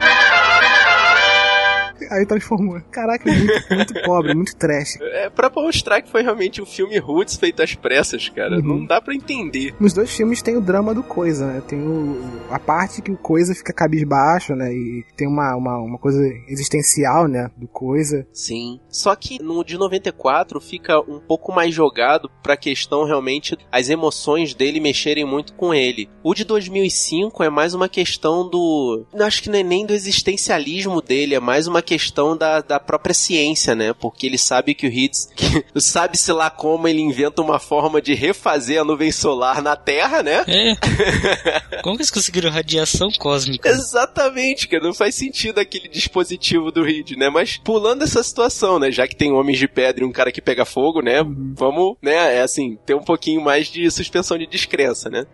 Aí 2.11 2.27
transformou. 2.27 2.81
Caraca, 2.91 3.31
é 3.31 3.37
muito, 3.37 3.75
muito 3.75 4.03
pobre, 4.03 4.35
muito 4.35 4.57
trash. 4.57 4.99
É 5.01 5.31
pra 5.31 5.51
mostrar 5.55 6.03
que 6.03 6.11
foi 6.11 6.23
realmente 6.23 6.61
um 6.61 6.67
filme 6.67 6.99
roots 6.99 7.37
feito 7.37 7.63
às 7.63 7.75
pressas, 7.75 8.29
cara. 8.29 8.57
Uhum. 8.57 8.63
Não 8.63 8.87
dá 8.87 9.01
pra 9.01 9.15
entender. 9.15 9.75
Nos 9.81 9.93
dois 9.93 10.15
filmes 10.15 10.43
tem 10.43 10.57
o 10.57 10.61
drama 10.61 10.95
do 10.95 11.03
Coisa, 11.03 11.47
né? 11.47 11.63
Tem 11.67 11.81
o, 11.81 12.21
a 12.51 12.59
parte 12.59 13.03
que 13.03 13.11
o 13.11 13.17
Coisa 13.17 13.55
fica 13.55 13.73
cabisbaixo, 13.73 14.55
né? 14.55 14.73
E 14.73 15.05
tem 15.17 15.27
uma, 15.27 15.55
uma, 15.57 15.79
uma 15.79 15.99
coisa 15.99 16.21
existencial, 16.49 17.27
né? 17.29 17.51
Do 17.57 17.69
Coisa. 17.69 18.27
Sim. 18.33 18.81
Só 18.89 19.15
que 19.15 19.43
no 19.43 19.65
de 19.65 19.77
94 19.79 20.61
fica 20.61 20.99
um 21.01 21.21
pouco 21.21 21.53
mais 21.53 21.75
jogado 21.75 22.31
pra 22.43 22.57
questão 22.57 23.05
realmente 23.05 23.57
as 23.71 23.89
emoções 23.89 24.55
dele 24.55 24.81
mexerem 24.81 25.25
muito 25.25 25.55
com 25.55 25.75
ele. 25.75 26.09
O 26.23 26.35
de 26.35 26.45
2005 26.45 27.43
é 27.43 27.51
mais 27.51 27.75
uma 27.75 27.89
questão 27.89 28.49
do. 28.49 29.07
Acho 29.21 29.43
que 29.43 29.51
não 29.51 29.59
é 29.59 29.63
nem 29.63 29.87
do 29.87 29.93
existencialismo 29.93 31.01
dele, 31.01 31.35
é 31.35 31.41
mais 31.41 31.67
uma 31.67 31.83
questão 31.87 32.37
da, 32.37 32.61
da 32.61 32.79
própria 32.81 33.15
ciência, 33.15 33.75
né? 33.75 33.93
Porque 33.95 34.27
ele 34.27 34.37
sabe 34.37 34.75
que 34.75 34.87
o 34.87 34.91
que- 34.91 35.65
Sabe-se 35.81 36.33
lá 36.33 36.51
como 36.51 36.87
ele 36.89 37.01
inventa 37.01 37.41
uma 37.41 37.59
forma 37.59 38.03
de 38.03 38.13
refazer 38.15 38.81
a 38.81 38.85
nuvem 38.85 39.13
solar 39.13 39.63
na 39.63 39.77
Terra, 39.77 40.23
né? 40.23 40.45
É. 40.49 40.77
Como 41.83 41.97
que 41.97 42.03
eles 42.03 42.11
conseguiram 42.11 42.51
radiação 42.51 43.09
cósmica? 43.19 43.69
Exatamente, 43.69 44.67
cara. 44.67 44.83
Não 44.83 44.93
faz 44.95 45.15
sentido 45.15 45.59
aquele 45.59 45.89
dispositivo 45.89 46.71
do 46.73 46.83
Reed, 46.83 47.13
né? 47.13 47.31
Mas 47.31 47.57
pulando 47.59 48.03
essa 48.03 48.23
situação, 48.23 48.79
né? 48.79 48.91
Já 48.91 49.07
que 49.07 49.15
tem 49.15 49.33
homens 49.33 49.59
de 49.59 49.69
pedra 49.69 50.03
e 50.03 50.07
um 50.07 50.13
cara 50.13 50.33
que 50.33 50.41
pega 50.43 50.65
fogo, 50.65 51.01
né? 51.01 51.23
Vamos, 51.55 51.97
né? 52.03 52.37
É 52.37 52.43
assim, 52.43 52.77
ter 52.85 52.95
um 52.95 53.03
pouquinho 53.03 53.41
mais 53.41 53.69
de 53.69 53.89
suspensão 53.91 54.37
de 54.37 54.47
descrença, 54.47 55.09
né? 55.09 55.27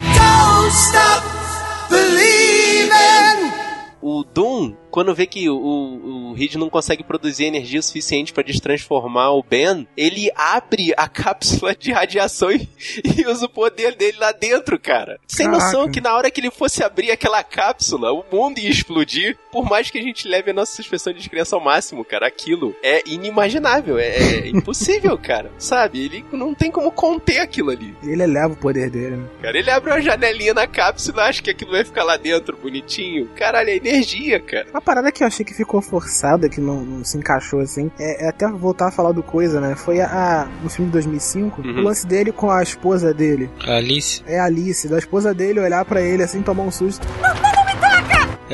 O 4.01 4.25
Doom, 4.25 4.75
quando 4.93 5.15
vê 5.15 5.27
que 5.27 5.49
o, 5.49 5.57
o 5.57 6.35
Reed 6.35 6.55
não 6.57 6.69
consegue 6.69 7.03
produzir 7.03 7.47
energia 7.47 7.81
suficiente 7.81 8.33
pra 8.33 8.43
destransformar 8.43 9.33
o 9.33 9.43
Ben, 9.43 9.89
ele 9.97 10.31
abre 10.37 10.93
a 10.97 11.09
cápsula 11.11 11.75
de 11.75 11.91
radiação 11.91 12.53
e, 12.53 12.69
e 13.03 13.27
usa 13.27 13.47
o 13.47 13.49
poder 13.49 13.97
dele 13.97 14.19
lá 14.19 14.33
dentro, 14.33 14.79
cara. 14.79 15.19
Sem 15.27 15.47
Caraca. 15.47 15.65
noção 15.65 15.91
que 15.91 16.01
na 16.01 16.15
hora 16.15 16.31
que 16.31 16.41
ele 16.41 16.51
fosse 16.51 16.85
abrir 16.85 17.11
aquela 17.11 17.43
cápsula, 17.43 18.13
o 18.13 18.25
mundo 18.31 18.59
ia 18.59 18.69
explodir. 18.69 19.39
Por 19.51 19.65
mais 19.65 19.91
que 19.91 19.99
a 19.99 20.03
gente 20.03 20.29
leve 20.29 20.51
a 20.51 20.55
nossa 20.55 20.77
suspensão 20.77 21.13
de 21.13 21.21
descrença 21.21 21.57
ao 21.57 21.63
máximo, 21.63 22.05
cara, 22.05 22.27
aquilo 22.27 22.77
é 22.83 23.03
inimaginável, 23.07 23.99
é, 23.99 24.09
é 24.09 24.49
impossível, 24.53 25.17
cara. 25.17 25.51
Sabe? 25.59 26.05
Ele 26.05 26.25
não 26.31 26.55
tem 26.55 26.71
como 26.71 26.93
conter 26.93 27.41
aquilo 27.41 27.71
ali. 27.71 27.97
Ele 28.03 28.23
eleva 28.23 28.53
o 28.53 28.57
poder 28.57 28.91
dele, 28.91 29.17
né? 29.17 29.29
Cara, 29.41 29.59
ele 29.59 29.71
abre 29.71 29.91
uma 29.91 30.03
janelinha 30.03 30.53
na 30.53 30.67
cápsula, 30.67 31.25
acha 31.25 31.43
que 31.43 31.51
aquilo 31.51 31.71
vai 31.71 31.85
ficar 31.85 32.05
lá 32.05 32.19
dentro 32.19 32.59
bonitinho. 32.59 33.31
Caralho, 33.35 33.71
é 33.71 33.77
energia, 33.77 34.39
cara. 34.39 34.82
Uma 34.83 34.87
parada 34.97 35.13
que 35.13 35.23
eu 35.23 35.29
achei 35.29 35.45
que 35.47 35.55
ficou 35.55 35.81
forçada, 35.81 36.49
que 36.49 36.61
não, 36.61 36.83
não 36.85 37.05
se 37.05 37.17
encaixou 37.17 37.61
assim, 37.61 37.89
é, 38.01 38.27
é 38.27 38.29
até 38.29 38.49
voltar 38.49 38.89
a 38.89 38.91
falar 38.91 39.13
do 39.13 39.23
Coisa, 39.23 39.61
né? 39.61 39.77
Foi 39.77 40.01
a, 40.01 40.07
a- 40.43 40.49
no 40.61 40.69
filme 40.69 40.87
de 40.89 40.93
2005, 40.95 41.63
Uhum. 41.63 41.79
o 41.79 41.83
lance 41.83 42.05
dele 42.05 42.33
com 42.33 42.51
a 42.51 42.61
esposa 42.65 43.15
dele. 43.15 43.49
A 43.65 43.77
Alice 43.77 44.25
É 44.27 44.41
a 44.41 44.45
Alice, 44.47 44.89
da 44.89 44.99
esposa 44.99 45.33
dele 45.33 45.61
olhar 45.61 45.85
pra 45.85 46.01
ele 46.03 46.25
assim, 46.25 46.43
tomar 46.43 46.65
um 46.65 46.71
susto. 46.73 47.07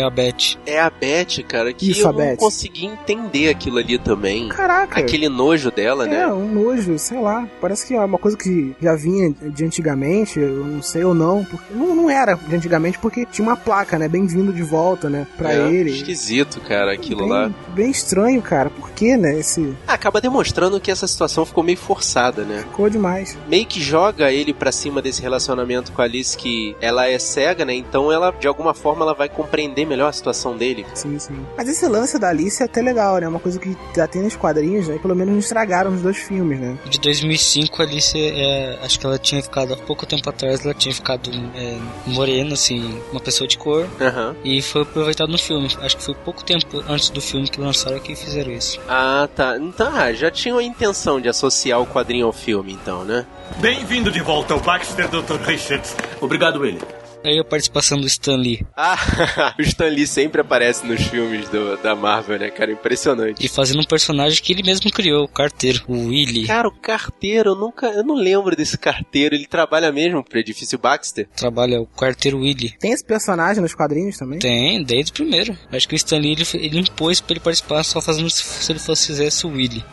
É 0.01 0.03
a 0.05 0.11
Beth. 0.11 0.57
É 0.67 0.81
a 0.81 0.91
Beth, 0.91 1.43
cara, 1.47 1.73
que 1.73 1.91
Isso, 1.91 2.03
eu 2.03 2.09
a 2.09 2.13
não 2.13 2.19
Beth. 2.19 2.37
consegui 2.37 2.87
entender 2.87 3.49
aquilo 3.49 3.79
ali 3.79 3.99
também. 3.99 4.49
Caraca! 4.49 5.01
Aquele 5.01 5.29
nojo 5.29 5.71
dela, 5.71 6.07
É, 6.07 6.09
né? 6.11 6.27
um 6.29 6.49
nojo, 6.53 6.99
sei 6.99 7.21
lá. 7.21 7.47
Parece 7.61 7.87
que 7.87 7.95
é 7.95 8.01
uma 8.01 8.19
coisa 8.19 8.37
que 8.37 8.75
já 8.81 8.95
vinha 8.95 9.31
de 9.31 9.65
antigamente, 9.65 10.39
eu 10.41 10.65
não 10.65 10.83
sei 10.83 11.05
ou 11.05 11.15
não. 11.15 11.45
Porque, 11.45 11.75
não, 11.75 11.95
não 11.95 12.11
era 12.11 12.35
de 12.35 12.55
antigamente, 12.55 12.99
porque 12.99 13.27
tinha 13.27 13.47
uma 13.47 13.57
placa, 13.57 13.99
né? 13.99 14.09
Bem-vindo 14.09 14.53
de 14.53 14.63
volta, 14.63 15.09
né? 15.09 15.27
Pra 15.37 15.53
É, 15.53 15.71
ele. 15.71 15.91
Esquisito, 15.91 16.61
cara, 16.61 16.93
aquilo 16.93 17.21
bem, 17.21 17.29
lá. 17.29 17.51
Bem 17.75 17.91
estranho, 17.91 18.41
cara. 18.43 18.71
Por 18.71 18.91
que, 18.91 19.17
né? 19.17 19.39
Esse. 19.39 19.75
Ah, 19.87 19.99
Acaba 19.99 20.21
demonstrando 20.21 20.79
que 20.81 20.91
essa 20.93 21.09
situação 21.09 21.45
ficou 21.45 21.65
meio 21.65 21.77
forçada, 21.77 22.45
né? 22.45 22.59
Ficou 22.59 22.89
demais. 22.89 23.37
Meio 23.49 23.67
que 23.67 23.81
joga 23.81 24.31
ele 24.31 24.55
pra 24.55 24.71
cima 24.71 25.03
desse 25.03 25.21
relacionamento 25.21 25.91
com 25.91 26.01
a 26.01 26.05
Alice 26.05 26.37
que 26.37 26.77
ela 26.81 27.09
é 27.09 27.19
cega, 27.19 27.65
né? 27.65 27.75
Então 27.75 28.13
ela, 28.13 28.31
de 28.31 28.47
alguma 28.47 28.73
forma, 28.75 29.03
ela 29.05 29.13
vai 29.13 29.29
compreender 29.29 29.85
melhor 29.89 30.09
a 30.09 30.13
situação 30.13 30.57
dele. 30.57 30.87
Sim, 30.95 31.19
sim. 31.19 31.47
Mas 31.57 31.69
esse 31.69 31.87
lance 31.89 32.19
da 32.19 32.29
Alice 32.29 32.63
é 32.63 32.67
até 32.67 32.81
legal, 32.81 33.19
né? 33.19 33.29
Uma 33.29 33.41
coisa 33.41 33.59
que 33.59 33.77
já 33.95 34.07
tem 34.07 34.23
nos 34.23 34.37
quadrinhos, 34.37 34.89
né? 34.89 34.99
Pelo 34.99 35.15
menos 35.15 35.33
não 35.33 35.39
estragaram 35.39 35.91
nos 35.91 36.03
dois 36.03 36.17
filmes, 36.17 36.61
né? 36.61 36.79
De 36.87 36.99
2005, 37.01 37.83
a 37.83 37.85
Alice, 37.85 38.19
é, 38.19 38.79
acho 38.83 38.99
que 39.01 39.07
ela 39.07 39.19
tinha 39.19 39.43
ficado, 39.43 39.75
há 39.75 39.77
pouco 39.77 40.07
tempo 40.07 40.29
atrás, 40.29 40.65
ela 40.65 40.75
tinha 40.75 40.95
ficado 40.95 41.31
é, 41.55 41.79
morena, 42.07 42.55
assim, 42.55 43.01
uma 43.11 43.21
pessoa 43.21 43.49
de 43.49 43.57
cor. 43.59 43.87
Aham. 44.01 44.37
E 44.45 44.61
foi 44.63 44.83
aproveitado 44.83 45.31
no 45.31 45.39
filme. 45.39 45.69
Acho 45.81 45.97
que 45.97 46.03
foi 46.03 46.15
pouco 46.15 46.45
tempo 46.45 46.83
antes 46.89 47.11
do 47.11 47.21
filme 47.21 47.49
que 47.49 47.61
lançaram 47.61 47.99
que 47.99 48.15
fizeram 48.15 48.53
isso. 48.53 48.81
Ah, 48.89 49.29
tá. 49.35 49.57
Então, 49.59 49.89
ah, 49.95 50.13
já 50.13 50.31
tinham 50.31 50.59
a 50.59 50.63
intenção 50.63 51.21
de 51.21 51.29
associar 51.29 51.81
o 51.81 51.87
quadrinho 51.87 52.27
ao 52.27 52.33
filme, 52.33 52.73
então, 52.73 53.05
né? 53.05 53.27
Bem-vindo 53.57 54.11
de 54.11 54.21
volta 54.21 54.55
ao 54.55 54.61
Baxter, 54.61 55.09
Dr. 55.09 55.37
Richards. 55.47 55.97
Obrigado, 56.21 56.61
Willie. 56.61 56.81
Aí 57.25 57.39
a 57.39 57.45
participação 57.45 58.01
do 58.01 58.07
Stan 58.07 58.37
Lee. 58.37 58.65
Ah, 58.77 58.97
o 59.59 59.63
Stan 59.63 59.87
Lee 59.89 60.07
sempre 60.07 60.41
aparece 60.41 60.87
nos 60.87 61.03
filmes 61.03 61.49
do- 61.49 61.77
da 61.79 61.95
Marvel, 61.95 62.39
né, 62.39 62.51
cara? 62.51 62.71
Impressionante. 62.73 63.45
E 63.45 63.49
fazendo 63.49 63.81
um 63.81 63.85
personagem 63.85 64.43
que 64.43 64.53
ele 64.53 64.63
mesmo 64.63 64.91
criou, 64.91 65.25
o 65.25 65.29
carteiro, 65.29 65.83
o 65.89 66.09
Willy. 66.09 66.47
Cara, 66.47 66.69
o 66.69 66.73
carteiro, 66.81 67.51
eu 67.51 67.55
nunca. 67.57 67.87
Eu 67.89 68.05
não 68.05 68.15
lembro 68.15 68.55
desse 68.57 68.79
carteiro. 68.79 69.35
Ele 69.35 69.47
trabalha 69.47 69.91
mesmo 69.93 70.23
pro 70.25 70.39
edifício 70.39 70.79
Baxter. 70.79 71.29
Trabalha 71.37 71.81
o 71.81 71.87
carteiro 71.87 72.39
Willy. 72.41 72.75
Tem 72.79 72.93
esse 72.93 73.05
personagem 73.05 73.61
nos 73.63 73.75
quadrinhos 73.75 74.17
também? 74.17 74.39
Tem, 74.39 74.83
desde 74.83 75.11
o 75.11 75.15
primeiro. 75.15 75.57
Acho 75.73 75.89
que 75.89 75.95
o 75.95 75.97
Stan 75.97 76.19
Lee 76.19 76.33
ele, 76.33 76.45
ele 76.55 76.79
impôs 76.81 77.21
pra 77.21 77.33
ele 77.35 77.41
participar 77.41 77.83
só 77.85 78.01
fazendo 78.01 78.31
se, 78.31 78.43
se 78.43 78.73
ele 78.73 78.79
fosse 78.79 79.09
fizesse 79.09 79.47
o 79.47 79.51
Willy. 79.51 79.85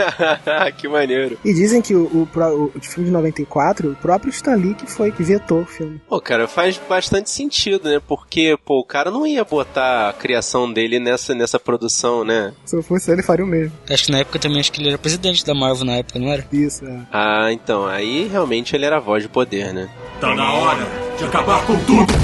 que 0.78 0.88
maneiro. 0.88 1.38
E 1.44 1.52
dizem 1.54 1.80
que 1.80 1.94
o, 1.94 2.22
o, 2.22 2.26
pro- 2.26 2.72
o 2.74 2.80
filme 2.80 3.06
de 3.08 3.12
94, 3.12 3.92
o 3.92 3.96
próprio 3.96 4.30
Stan 4.30 4.54
Lee 4.56 4.74
que 4.74 4.86
foi 4.90 5.10
que 5.12 5.22
vetou 5.22 5.62
o 5.62 5.66
filme. 5.66 6.00
Pô, 6.08 6.20
cara, 6.20 6.46
faz 6.56 6.80
bastante 6.88 7.28
sentido, 7.28 7.86
né? 7.90 8.00
Porque, 8.08 8.56
pô, 8.64 8.80
o 8.80 8.84
cara 8.84 9.10
não 9.10 9.26
ia 9.26 9.44
botar 9.44 10.08
a 10.08 10.12
criação 10.14 10.72
dele 10.72 10.98
nessa, 10.98 11.34
nessa 11.34 11.60
produção, 11.60 12.24
né? 12.24 12.54
Se 12.64 12.74
eu 12.74 12.82
fosse 12.82 13.10
ele, 13.10 13.22
faria 13.22 13.44
o 13.44 13.48
mesmo. 13.48 13.76
Acho 13.90 14.06
que 14.06 14.10
na 14.10 14.20
época 14.20 14.38
também, 14.38 14.58
acho 14.58 14.72
que 14.72 14.80
ele 14.80 14.88
era 14.88 14.96
presidente 14.96 15.44
da 15.44 15.54
Marvel 15.54 15.84
na 15.84 15.96
época, 15.96 16.18
não 16.18 16.32
era? 16.32 16.46
Isso, 16.50 16.86
é. 16.86 16.98
Ah, 17.12 17.52
então, 17.52 17.84
aí 17.84 18.26
realmente 18.26 18.74
ele 18.74 18.86
era 18.86 18.96
a 18.96 19.00
voz 19.00 19.22
de 19.22 19.28
poder, 19.28 19.74
né? 19.74 19.86
Tá 20.18 20.34
na 20.34 20.50
hora 20.54 20.86
de 21.18 21.24
acabar 21.24 21.62
com 21.66 21.76
tudo. 21.84 22.14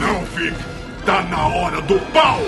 Não, 0.00 0.24
Vic. 0.34 0.79
Tá 1.04 1.22
na 1.22 1.48
hora 1.48 1.80
do 1.80 1.98
pau! 2.12 2.38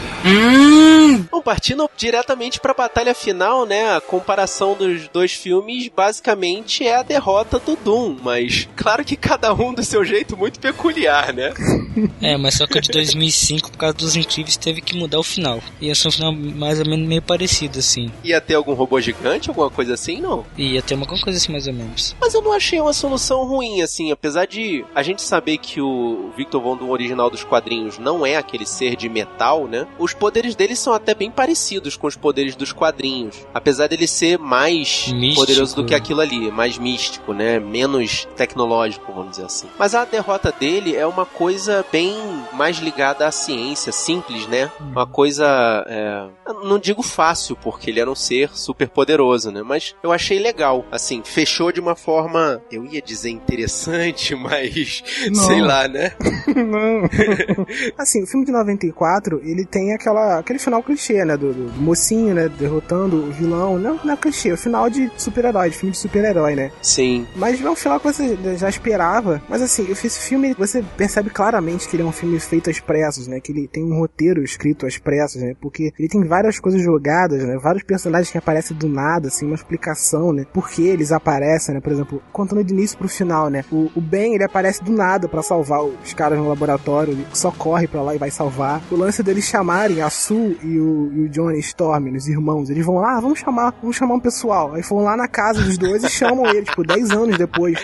Bom, 1.30 1.40
partindo 1.40 1.88
diretamente 1.96 2.60
pra 2.60 2.74
batalha 2.74 3.14
final, 3.14 3.64
né? 3.64 3.96
A 3.96 4.00
comparação 4.00 4.74
dos 4.74 5.08
dois 5.08 5.32
filmes 5.32 5.88
basicamente 5.88 6.86
é 6.86 6.96
a 6.96 7.02
derrota 7.02 7.58
do 7.58 7.76
Doom, 7.76 8.18
mas 8.22 8.68
claro 8.76 9.04
que 9.04 9.16
cada 9.16 9.52
um 9.54 9.72
do 9.72 9.82
seu 9.82 10.04
jeito 10.04 10.36
muito 10.36 10.60
peculiar, 10.60 11.32
né? 11.32 11.52
É, 12.20 12.36
mas 12.36 12.54
só 12.54 12.66
que 12.66 12.80
de 12.80 12.90
2005, 12.90 13.70
por 13.72 13.78
causa 13.78 13.96
dos 13.96 14.16
incríveis, 14.16 14.56
teve 14.56 14.80
que 14.80 14.96
mudar 14.96 15.18
o 15.18 15.22
final. 15.22 15.60
Ia 15.80 15.94
ser 15.94 16.08
um 16.08 16.12
final 16.12 16.32
mais 16.32 16.78
ou 16.78 16.86
menos 16.86 17.06
meio 17.06 17.22
parecido, 17.22 17.78
assim. 17.78 18.10
Ia 18.22 18.40
ter 18.40 18.54
algum 18.54 18.74
robô 18.74 19.00
gigante, 19.00 19.48
alguma 19.48 19.70
coisa 19.70 19.94
assim, 19.94 20.20
não? 20.20 20.44
Ia 20.56 20.82
ter 20.82 20.94
uma 20.94 21.06
coisa 21.06 21.30
assim, 21.30 21.50
mais 21.50 21.66
ou 21.66 21.72
menos. 21.72 22.14
Mas 22.20 22.34
eu 22.34 22.42
não 22.42 22.52
achei 22.52 22.80
uma 22.80 22.92
solução 22.92 23.44
ruim, 23.44 23.82
assim, 23.82 24.12
apesar 24.12 24.46
de 24.46 24.84
a 24.94 25.02
gente 25.02 25.22
saber 25.22 25.58
que 25.58 25.80
o 25.80 26.30
Victor 26.36 26.62
Von 26.62 26.76
Doom 26.76 26.90
original 26.90 27.28
dos 27.28 27.44
quadrinhos 27.44 27.98
não 27.98 28.24
é 28.24 28.36
aquele 28.36 28.66
ser 28.66 28.94
de 28.96 29.08
metal, 29.08 29.66
né? 29.66 29.86
Os 29.98 30.14
poderes 30.14 30.54
dele 30.54 30.76
são 30.76 30.92
até 30.92 31.14
bem 31.14 31.30
parecidos 31.30 31.96
com 31.96 32.06
os 32.06 32.16
poderes 32.16 32.54
dos 32.54 32.72
quadrinhos. 32.72 33.36
Apesar 33.52 33.88
dele 33.88 34.06
ser 34.06 34.38
mais 34.38 35.08
Místico. 35.08 35.40
poderoso 35.40 35.76
do 35.76 35.84
que 35.84 35.94
aquilo 35.94 36.20
ali, 36.20 36.50
mais 36.50 36.78
místico, 36.78 37.32
né? 37.32 37.58
Menos 37.58 38.28
tecnológico, 38.36 39.12
vamos 39.12 39.32
dizer 39.32 39.44
assim. 39.44 39.66
Mas 39.78 39.94
a 39.94 40.04
derrota 40.04 40.52
dele 40.52 40.94
é 40.94 41.06
uma 41.06 41.26
coisa 41.26 41.81
bem 41.90 42.14
mais 42.52 42.78
ligada 42.78 43.26
à 43.26 43.30
ciência, 43.32 43.92
simples, 43.92 44.46
né? 44.46 44.70
Uma 44.80 45.06
coisa, 45.06 45.44
é, 45.88 46.26
eu 46.46 46.64
não 46.64 46.78
digo 46.78 47.02
fácil, 47.02 47.56
porque 47.56 47.90
ele 47.90 48.00
era 48.00 48.10
um 48.10 48.14
ser 48.14 48.50
super 48.54 48.88
poderoso, 48.88 49.50
né? 49.50 49.62
Mas 49.64 49.94
eu 50.02 50.12
achei 50.12 50.38
legal, 50.38 50.84
assim, 50.90 51.22
fechou 51.24 51.72
de 51.72 51.80
uma 51.80 51.94
forma, 51.96 52.60
eu 52.70 52.84
ia 52.84 53.00
dizer 53.00 53.30
interessante, 53.30 54.34
mas 54.36 55.02
Não. 55.30 55.44
sei 55.46 55.60
lá, 55.60 55.88
né? 55.88 56.12
Não. 56.54 57.08
assim, 57.98 58.22
o 58.22 58.26
filme 58.26 58.44
de 58.46 58.52
94, 58.52 59.40
ele 59.44 59.64
tem 59.64 59.92
aquela, 59.94 60.38
aquele 60.38 60.58
final 60.58 60.82
clichê, 60.82 61.24
né? 61.24 61.36
Do, 61.36 61.52
do- 61.52 61.72
mocinho, 61.80 62.34
né? 62.34 62.48
Derrotando 62.48 63.16
o 63.16 63.30
vilão. 63.32 63.78
Não, 63.78 63.98
não 64.04 64.14
é 64.14 64.16
clichê, 64.16 64.50
é 64.50 64.54
o 64.54 64.58
final 64.58 64.88
de 64.90 65.10
super-herói, 65.16 65.70
de 65.70 65.76
filme 65.76 65.92
de 65.92 65.98
super-herói, 65.98 66.54
né? 66.54 66.70
Sim. 66.82 67.26
Mas 67.36 67.62
é 67.64 67.70
um 67.70 67.74
final 67.76 67.98
que 67.98 68.06
você 68.06 68.36
já 68.56 68.68
esperava. 68.68 69.42
Mas 69.48 69.62
assim, 69.62 69.90
esse 69.90 70.10
filme, 70.28 70.54
você 70.54 70.82
percebe 70.96 71.30
claramente 71.30 71.71
que 71.76 71.96
ele 71.96 72.02
é 72.02 72.06
um 72.06 72.12
filme 72.12 72.38
feito 72.38 72.70
às 72.70 72.80
pressas, 72.80 73.26
né? 73.26 73.40
Que 73.40 73.52
ele 73.52 73.68
tem 73.68 73.84
um 73.84 73.98
roteiro 73.98 74.42
escrito 74.42 74.86
às 74.86 74.98
pressas, 74.98 75.42
né? 75.42 75.54
Porque 75.60 75.92
ele 75.98 76.08
tem 76.08 76.24
várias 76.24 76.58
coisas 76.60 76.80
jogadas, 76.82 77.42
né? 77.44 77.58
Vários 77.58 77.84
personagens 77.84 78.30
que 78.30 78.38
aparecem 78.38 78.76
do 78.76 78.88
nada, 78.88 79.28
assim, 79.28 79.46
uma 79.46 79.54
explicação, 79.54 80.32
né? 80.32 80.44
Por 80.52 80.68
que 80.68 80.86
eles 80.86 81.12
aparecem, 81.12 81.74
né? 81.74 81.80
Por 81.80 81.92
exemplo, 81.92 82.22
contando 82.32 82.62
de 82.64 82.72
início 82.72 82.96
pro 82.98 83.08
final, 83.08 83.48
né? 83.48 83.64
O, 83.70 83.90
o 83.94 84.00
Ben, 84.00 84.34
ele 84.34 84.44
aparece 84.44 84.82
do 84.82 84.92
nada 84.92 85.28
pra 85.28 85.42
salvar 85.42 85.82
os 85.82 86.14
caras 86.14 86.38
no 86.38 86.48
laboratório, 86.48 87.12
ele 87.12 87.26
só 87.32 87.50
corre 87.50 87.86
pra 87.86 88.02
lá 88.02 88.14
e 88.14 88.18
vai 88.18 88.30
salvar. 88.30 88.82
O 88.90 88.96
lance 88.96 89.22
deles 89.22 89.44
chamarem 89.44 90.02
a 90.02 90.10
Sue 90.10 90.58
e 90.62 90.78
o, 90.78 91.12
e 91.12 91.20
o 91.22 91.28
Johnny 91.28 91.58
Storm, 91.60 92.14
os 92.14 92.28
irmãos, 92.28 92.70
eles 92.70 92.84
vão 92.84 92.96
lá, 92.96 93.16
ah, 93.16 93.20
vamos 93.20 93.38
chamar, 93.38 93.74
vamos 93.80 93.96
chamar 93.96 94.14
um 94.14 94.20
pessoal. 94.20 94.74
Aí 94.74 94.82
vão 94.82 95.02
lá 95.02 95.16
na 95.16 95.28
casa 95.28 95.62
dos 95.62 95.78
dois 95.78 96.02
e 96.04 96.08
chamam 96.08 96.46
eles, 96.46 96.68
tipo, 96.68 96.82
10 96.84 97.10
anos 97.10 97.38
depois. 97.38 97.78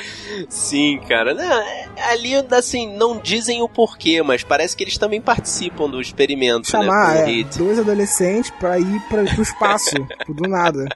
Sim, 0.48 1.00
cara. 1.08 1.34
Não, 1.34 1.42
é- 1.44 1.88
ali, 2.10 2.34
assim, 2.52 2.96
não 2.96 3.18
dizem 3.18 3.62
o 3.62 3.68
porquê, 3.78 4.20
mas 4.24 4.42
parece 4.42 4.76
que 4.76 4.82
eles 4.82 4.98
também 4.98 5.20
participam 5.20 5.88
do 5.88 6.00
experimento, 6.00 6.66
chamar 6.66 7.14
né? 7.14 7.22
com 7.22 7.30
o 7.30 7.40
é, 7.40 7.44
dois 7.44 7.78
adolescentes 7.78 8.50
pra 8.58 8.76
ir 8.76 9.00
pra, 9.08 9.22
pro 9.22 9.40
espaço, 9.40 9.94
do 10.28 10.48
nada, 10.48 10.88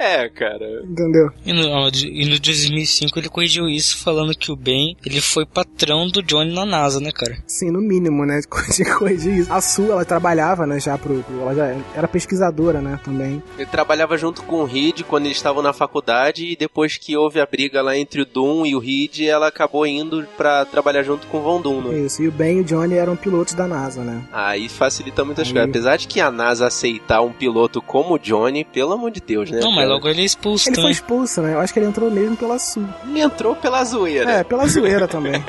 É, 0.00 0.28
cara. 0.30 0.82
entendeu? 0.82 1.30
E 1.44 1.52
no, 1.52 1.68
ó, 1.68 1.90
de- 1.90 2.08
e 2.08 2.24
no 2.24 2.38
2005 2.38 3.18
ele 3.18 3.28
corrigiu 3.28 3.68
isso, 3.68 3.98
falando 3.98 4.34
que 4.34 4.50
o 4.50 4.56
Ben, 4.56 4.96
ele 5.04 5.20
foi 5.20 5.44
patrão 5.44 6.08
do 6.08 6.22
Johnny 6.22 6.54
na 6.54 6.64
NASA, 6.64 6.98
né, 7.00 7.10
cara? 7.12 7.36
Sim, 7.46 7.70
no 7.70 7.80
mínimo, 7.82 8.24
né? 8.24 8.40
Corrigir 8.98 9.38
isso. 9.40 9.52
A 9.52 9.60
Su, 9.60 9.90
ela 9.92 10.04
trabalhava, 10.04 10.66
né, 10.66 10.80
já 10.80 10.96
pro, 10.96 11.22
Ela 11.40 11.54
já 11.54 11.76
era 11.94 12.08
pesquisadora, 12.08 12.80
né, 12.80 12.98
também. 13.04 13.42
Ele 13.58 13.66
trabalhava 13.66 14.16
junto 14.16 14.42
com 14.44 14.62
o 14.62 14.64
Reed 14.64 15.02
quando 15.02 15.26
eles 15.26 15.36
estavam 15.36 15.62
na 15.62 15.72
faculdade 15.74 16.46
e 16.46 16.56
depois 16.56 16.96
que 16.96 17.14
houve 17.16 17.38
a 17.38 17.44
briga 17.46 17.82
lá 17.82 17.94
entre 17.96 18.22
o 18.22 18.26
Doom 18.26 18.64
e 18.64 18.74
o 18.74 18.78
Reed, 18.78 19.20
ela 19.20 19.48
acabou 19.48 19.86
indo 19.86 20.26
pra 20.36 20.64
trabalhar 20.64 21.02
junto 21.02 21.26
com 21.26 21.38
o 21.38 21.42
Von 21.42 21.60
Doom, 21.60 21.82
né? 21.82 21.98
Isso. 22.00 22.22
E 22.22 22.28
o 22.28 22.32
Ben 22.32 22.58
e 22.58 22.60
o 22.60 22.64
Johnny 22.64 22.94
eram 22.94 23.16
pilotos 23.16 23.52
da 23.52 23.66
NASA, 23.66 24.02
né? 24.02 24.22
Aí 24.32 24.66
facilita 24.68 25.24
muitas 25.26 25.48
Aí. 25.48 25.52
coisas. 25.52 25.68
Apesar 25.68 25.96
de 25.98 26.06
que 26.08 26.20
a 26.20 26.30
NASA 26.30 26.66
aceitar 26.66 27.20
um 27.20 27.32
piloto 27.32 27.82
como 27.82 28.14
o 28.14 28.18
Johnny, 28.18 28.64
pelo 28.64 28.92
amor 28.94 29.10
de 29.10 29.20
Deus, 29.20 29.50
né? 29.50 29.60
Não, 29.60 29.70
mas? 29.72 29.89
Logo 29.94 30.08
ele 30.08 30.22
é 30.22 30.24
expulso 30.24 30.68
Ele 30.68 30.74
foi 30.76 30.82
também. 30.82 30.92
expulso, 30.92 31.42
né? 31.42 31.54
Eu 31.54 31.60
acho 31.60 31.72
que 31.72 31.78
ele 31.78 31.86
entrou 31.86 32.10
mesmo 32.10 32.36
pela 32.36 32.58
Su. 32.58 32.86
Ele 33.06 33.20
entrou 33.20 33.56
pela 33.56 33.84
zoeira. 33.84 34.30
É, 34.30 34.44
pela 34.44 34.66
zoeira 34.66 35.06
também. 35.08 35.42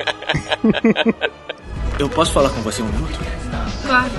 Eu 1.98 2.08
posso 2.08 2.32
falar 2.32 2.50
com 2.50 2.60
você 2.62 2.82
um 2.82 2.86
minuto? 2.86 3.18
Claro. 3.86 4.10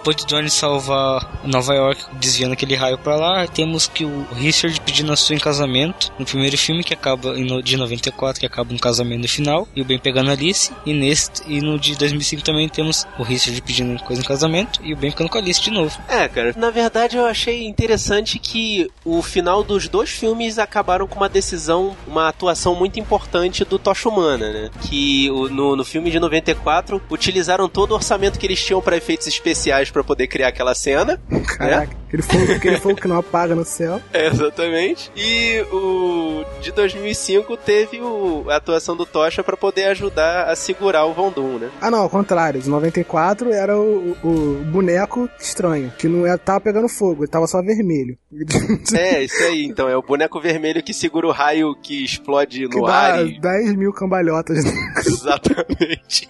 Depois 0.00 0.16
de 0.16 0.24
Johnny 0.24 0.48
salvar 0.48 1.40
Nova 1.44 1.74
York, 1.74 2.02
desviando 2.14 2.54
aquele 2.54 2.74
raio 2.74 2.96
pra 2.96 3.16
lá, 3.16 3.46
temos 3.46 3.86
que 3.86 4.02
o 4.02 4.26
Richard 4.32 4.80
pedindo 4.80 5.12
a 5.12 5.16
sua 5.16 5.36
em 5.36 5.38
casamento 5.38 6.10
no 6.18 6.24
primeiro 6.24 6.56
filme, 6.56 6.82
que 6.82 6.94
acaba 6.94 7.34
de 7.62 7.76
94, 7.76 8.40
que 8.40 8.46
acaba 8.46 8.72
no 8.72 8.78
casamento 8.78 9.20
no 9.20 9.28
final, 9.28 9.68
e 9.76 9.82
o 9.82 9.84
Ben 9.84 9.98
pegando 9.98 10.30
Alice, 10.30 10.72
e 10.86 10.94
neste, 10.94 11.42
e 11.46 11.60
no 11.60 11.78
de 11.78 11.96
2005 11.96 12.42
também 12.42 12.66
temos 12.66 13.06
o 13.18 13.22
Richard 13.22 13.60
pedindo 13.60 14.02
coisa 14.02 14.22
em 14.22 14.24
casamento, 14.24 14.80
e 14.82 14.94
o 14.94 14.96
Ben 14.96 15.10
ficando 15.10 15.28
com 15.28 15.36
Alice 15.36 15.60
de 15.60 15.70
novo. 15.70 15.94
É, 16.08 16.26
cara, 16.28 16.54
na 16.56 16.70
verdade 16.70 17.18
eu 17.18 17.26
achei 17.26 17.66
interessante 17.66 18.38
que 18.38 18.90
o 19.04 19.20
final 19.20 19.62
dos 19.62 19.86
dois 19.86 20.08
filmes 20.08 20.58
acabaram 20.58 21.06
com 21.06 21.16
uma 21.16 21.28
decisão, 21.28 21.94
uma 22.06 22.26
atuação 22.26 22.74
muito 22.74 22.98
importante 22.98 23.66
do 23.66 23.78
Tocha 23.78 24.08
Humana, 24.08 24.50
né? 24.50 24.70
Que 24.88 25.28
no, 25.50 25.76
no 25.76 25.84
filme 25.84 26.10
de 26.10 26.18
94 26.18 27.02
utilizaram 27.10 27.68
todo 27.68 27.90
o 27.90 27.94
orçamento 27.96 28.38
que 28.38 28.46
eles 28.46 28.64
tinham 28.64 28.80
para 28.80 28.96
efeitos 28.96 29.26
especiais 29.26 29.89
para 29.92 30.04
poder 30.04 30.26
criar 30.26 30.48
aquele 30.48 30.74
cena. 30.74 31.20
Caraca, 31.56 31.96
aquele 32.06 32.22
fogo, 32.22 32.52
aquele 32.52 32.76
fogo 32.78 32.96
que 32.96 33.08
não 33.08 33.16
apaga 33.16 33.54
no 33.54 33.64
céu. 33.64 34.00
É, 34.12 34.26
exatamente. 34.26 35.10
E 35.16 35.64
o 35.72 36.44
de 36.60 36.72
2005 36.72 37.56
teve 37.56 38.00
o, 38.00 38.44
a 38.48 38.56
atuação 38.56 38.96
do 38.96 39.06
Tocha 39.06 39.42
para 39.42 39.56
poder 39.56 39.84
ajudar 39.84 40.48
a 40.48 40.56
segurar 40.56 41.06
o 41.06 41.14
Von 41.14 41.30
Doom, 41.30 41.58
né? 41.58 41.70
Ah, 41.80 41.90
não, 41.90 42.00
ao 42.00 42.10
contrário. 42.10 42.60
De 42.60 42.68
94 42.68 43.52
era 43.52 43.78
o, 43.78 44.16
o, 44.22 44.28
o 44.28 44.64
boneco 44.64 45.28
estranho, 45.38 45.92
que 45.96 46.08
não 46.08 46.26
era, 46.26 46.36
tava 46.36 46.60
pegando 46.60 46.88
fogo, 46.88 47.22
ele 47.22 47.30
tava 47.30 47.46
só 47.46 47.62
vermelho. 47.62 48.16
É, 48.92 49.22
isso 49.22 49.42
aí. 49.44 49.64
Então 49.64 49.88
é 49.88 49.96
o 49.96 50.02
boneco 50.02 50.40
vermelho 50.40 50.82
que 50.82 50.92
segura 50.92 51.26
o 51.26 51.30
raio 51.30 51.74
que 51.80 52.04
explode 52.04 52.68
que 52.68 52.76
no 52.76 52.86
dá 52.86 52.94
ar. 52.94 53.26
E... 53.26 53.40
10 53.40 53.74
mil 53.76 53.92
cambalhotas. 53.92 54.58
Exatamente. 55.06 56.28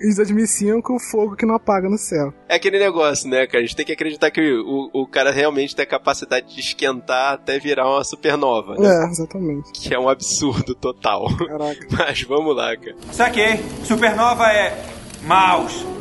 E 0.00 0.08
de 0.08 0.16
2005, 0.16 0.94
o 0.94 0.98
fogo 0.98 1.36
que 1.36 1.46
não 1.46 1.54
apaga 1.54 1.88
no 1.88 1.98
céu. 1.98 2.32
É 2.48 2.56
aquele 2.56 2.78
negócio, 2.78 3.28
né, 3.28 3.46
cara? 3.46 3.58
A 3.58 3.62
gente 3.62 3.76
tem 3.76 3.86
que 3.86 3.92
acreditar 3.92 4.30
que 4.30 4.40
o, 4.40 4.90
o 4.92 5.06
cara 5.06 5.30
realmente 5.30 5.74
tem 5.74 5.84
a 5.84 5.88
capacidade 5.88 6.54
de 6.54 6.60
esquentar 6.60 7.34
até 7.34 7.58
virar 7.58 7.88
uma 7.88 8.04
supernova, 8.04 8.74
né? 8.76 8.88
É, 8.88 9.06
exatamente. 9.10 9.72
Que 9.72 9.94
é 9.94 9.98
um 9.98 10.08
absurdo 10.08 10.74
total. 10.74 11.26
Caraca. 11.36 11.86
Mas 11.90 12.22
vamos 12.22 12.54
lá, 12.54 12.76
cara. 12.76 12.96
Saquei. 13.12 13.60
Supernova 13.84 14.44
é 14.52 14.84
mouse. 15.22 15.95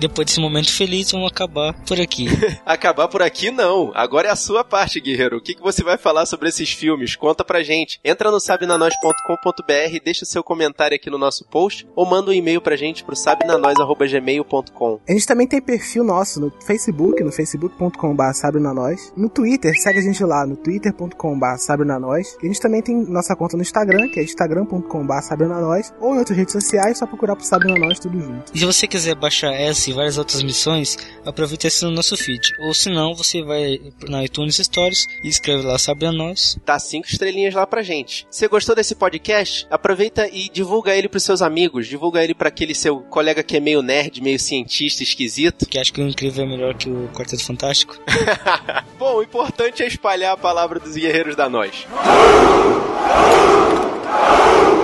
Depois 0.00 0.26
desse 0.26 0.40
momento 0.40 0.72
feliz, 0.72 1.12
vamos 1.12 1.30
acabar 1.30 1.74
por 1.86 2.00
aqui. 2.00 2.26
Acabar 2.64 3.08
por 3.08 3.22
aqui, 3.22 3.50
não. 3.50 3.90
Agora 3.94 4.28
é 4.28 4.30
a 4.30 4.36
sua 4.36 4.64
parte, 4.64 5.00
guerreiro. 5.00 5.36
O 5.36 5.40
que, 5.40 5.54
que 5.54 5.62
você 5.62 5.82
vai 5.82 5.98
falar 5.98 6.24
sobre 6.26 6.48
esses 6.48 6.72
filmes? 6.72 7.16
Conta 7.16 7.44
pra 7.44 7.62
gente. 7.62 8.00
Entra 8.04 8.30
no 8.30 8.40
sabinanois.com.br, 8.40 10.04
deixa 10.04 10.24
seu 10.24 10.42
comentário 10.42 10.94
aqui 10.94 11.10
no 11.10 11.18
nosso 11.18 11.44
post 11.44 11.86
ou 11.94 12.06
manda 12.06 12.30
um 12.30 12.34
e-mail 12.34 12.60
pra 12.60 12.76
gente 12.76 13.04
pro 13.04 13.16
sabinanois.gmail.com. 13.16 15.00
A 15.08 15.12
gente 15.12 15.26
também 15.26 15.46
tem 15.46 15.60
perfil 15.60 16.04
nosso 16.04 16.40
no 16.40 16.52
Facebook, 16.64 17.22
no 17.22 17.32
facebook.com.br 17.32 18.32
sabrenanois. 18.32 19.12
No 19.16 19.28
Twitter, 19.28 19.74
segue 19.80 19.98
a 19.98 20.02
gente 20.02 20.22
lá 20.24 20.46
no 20.46 20.56
twitter.com.br 20.56 21.56
sabrenanois. 21.58 22.36
E 22.42 22.46
a 22.46 22.48
gente 22.48 22.60
também 22.60 22.82
tem 22.82 22.96
nossa 23.06 23.36
conta 23.36 23.56
no 23.56 23.62
Instagram, 23.62 24.08
que 24.08 24.20
é 24.20 24.22
instagram.com.br 24.22 25.20
sabrenanois. 25.22 25.92
Ou 26.00 26.14
em 26.14 26.18
outras 26.18 26.38
redes 26.38 26.52
sociais, 26.52 26.98
só 26.98 27.06
procurar 27.06 27.36
por 27.36 27.44
Sabrenanois 27.44 27.98
tudo 27.98 28.20
junto. 28.20 28.52
E 28.54 28.58
se 28.58 28.64
você 28.64 28.86
quiser 28.86 29.14
baixar 29.14 29.52
essa 29.52 29.89
e 29.90 29.92
várias 29.92 30.18
outras 30.18 30.42
missões, 30.42 30.96
aproveita 31.24 31.66
esse 31.66 31.84
no 31.84 31.90
nosso 31.90 32.16
feed. 32.16 32.54
Ou 32.60 32.72
se 32.72 32.90
não, 32.90 33.14
você 33.14 33.42
vai 33.42 33.80
na 34.08 34.24
iTunes 34.24 34.56
Stories 34.56 35.06
e 35.22 35.28
escreve 35.28 35.66
lá 35.66 35.78
Sabe 35.78 36.06
a 36.06 36.12
Nós. 36.12 36.58
Dá 36.64 36.78
cinco 36.78 37.08
estrelinhas 37.08 37.54
lá 37.54 37.66
pra 37.66 37.82
gente. 37.82 38.26
Se 38.30 38.46
gostou 38.48 38.74
desse 38.74 38.94
podcast, 38.94 39.66
aproveita 39.70 40.28
e 40.28 40.48
divulga 40.48 40.94
ele 40.94 41.08
pros 41.08 41.24
seus 41.24 41.42
amigos. 41.42 41.86
Divulga 41.86 42.22
ele 42.22 42.34
pra 42.34 42.48
aquele 42.48 42.74
seu 42.74 43.00
colega 43.00 43.42
que 43.42 43.56
é 43.56 43.60
meio 43.60 43.82
nerd, 43.82 44.20
meio 44.22 44.38
cientista, 44.38 45.02
esquisito. 45.02 45.66
Que 45.66 45.78
acha 45.78 45.92
que 45.92 46.00
o 46.00 46.08
incrível 46.08 46.44
é 46.44 46.48
melhor 46.48 46.74
que 46.74 46.88
o 46.88 47.08
Quarteto 47.14 47.44
Fantástico. 47.44 47.98
Bom, 48.98 49.16
o 49.16 49.22
importante 49.22 49.82
é 49.82 49.86
espalhar 49.86 50.32
a 50.32 50.36
palavra 50.36 50.78
dos 50.78 50.94
guerreiros 50.94 51.36
da 51.36 51.48
nós. 51.48 51.86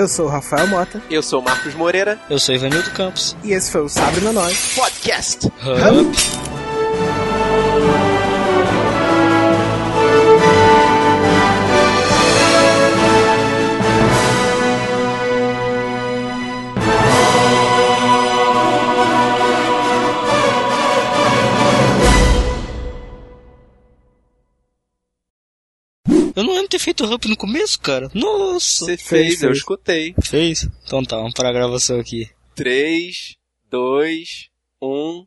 Eu 0.00 0.08
sou 0.08 0.24
o 0.24 0.28
Rafael 0.30 0.66
Mota 0.66 1.02
Eu 1.10 1.22
sou 1.22 1.42
o 1.42 1.44
Marcos 1.44 1.74
Moreira, 1.74 2.18
Eu 2.30 2.38
sou 2.38 2.54
Ivanildo 2.54 2.90
Campos. 2.92 3.36
e 3.44 3.52
esse 3.52 3.70
foi 3.70 3.82
o 3.82 3.88
Sabre 3.90 4.22
na 4.22 4.32
Nós. 4.32 4.72
podcast. 4.74 5.46
Hub. 5.46 6.49
Eu 26.34 26.42
não 26.44 26.50
lembro 26.50 26.64
de 26.64 26.70
ter 26.70 26.78
feito 26.78 27.04
Hub 27.04 27.28
no 27.28 27.36
começo, 27.36 27.80
cara. 27.80 28.10
Nossa. 28.14 28.84
Você 28.84 28.96
Fez, 28.96 29.28
fez, 29.38 29.42
eu 29.42 29.52
escutei. 29.52 30.14
Fez? 30.22 30.68
Então 30.84 31.02
tá, 31.04 31.16
vamos 31.16 31.34
para 31.34 31.48
a 31.48 31.52
gravação 31.52 31.98
aqui. 31.98 32.28
3, 32.54 33.36
2, 33.70 34.48
1. 34.82 35.26